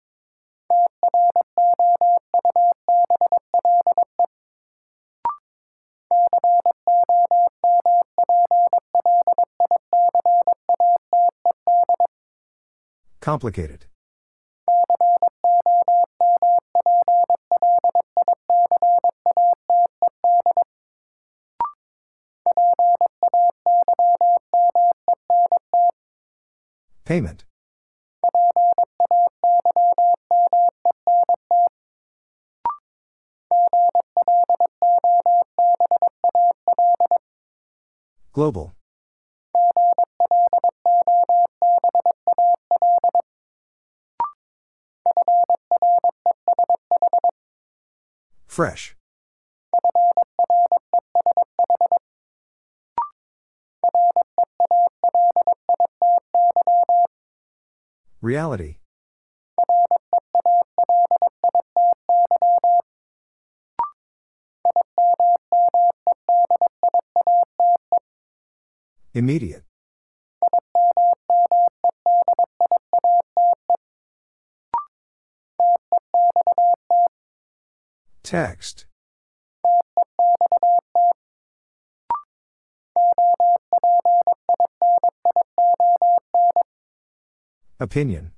[13.20, 13.87] Complicated.
[27.08, 27.46] Payment.
[38.34, 38.76] Global.
[48.48, 48.97] Fresh.
[58.22, 58.78] Reality.
[69.14, 69.64] Immediate.
[78.24, 78.86] Text.
[87.80, 88.32] Opinion.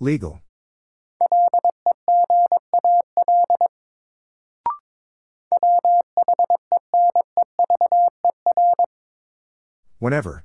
[0.00, 0.40] Legal.
[9.98, 10.44] Whenever.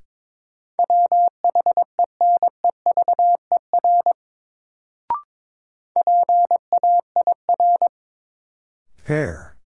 [9.06, 9.58] Pair.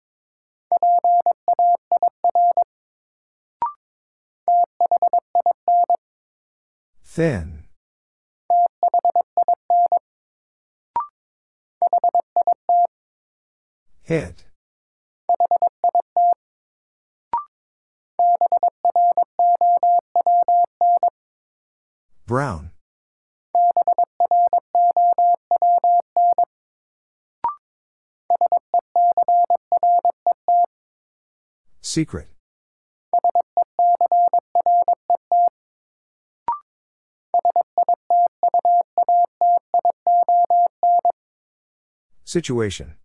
[7.04, 7.66] Thin.
[14.04, 14.46] Hit.
[22.26, 22.72] Brown.
[31.88, 32.28] Secret.
[42.26, 42.98] Situation.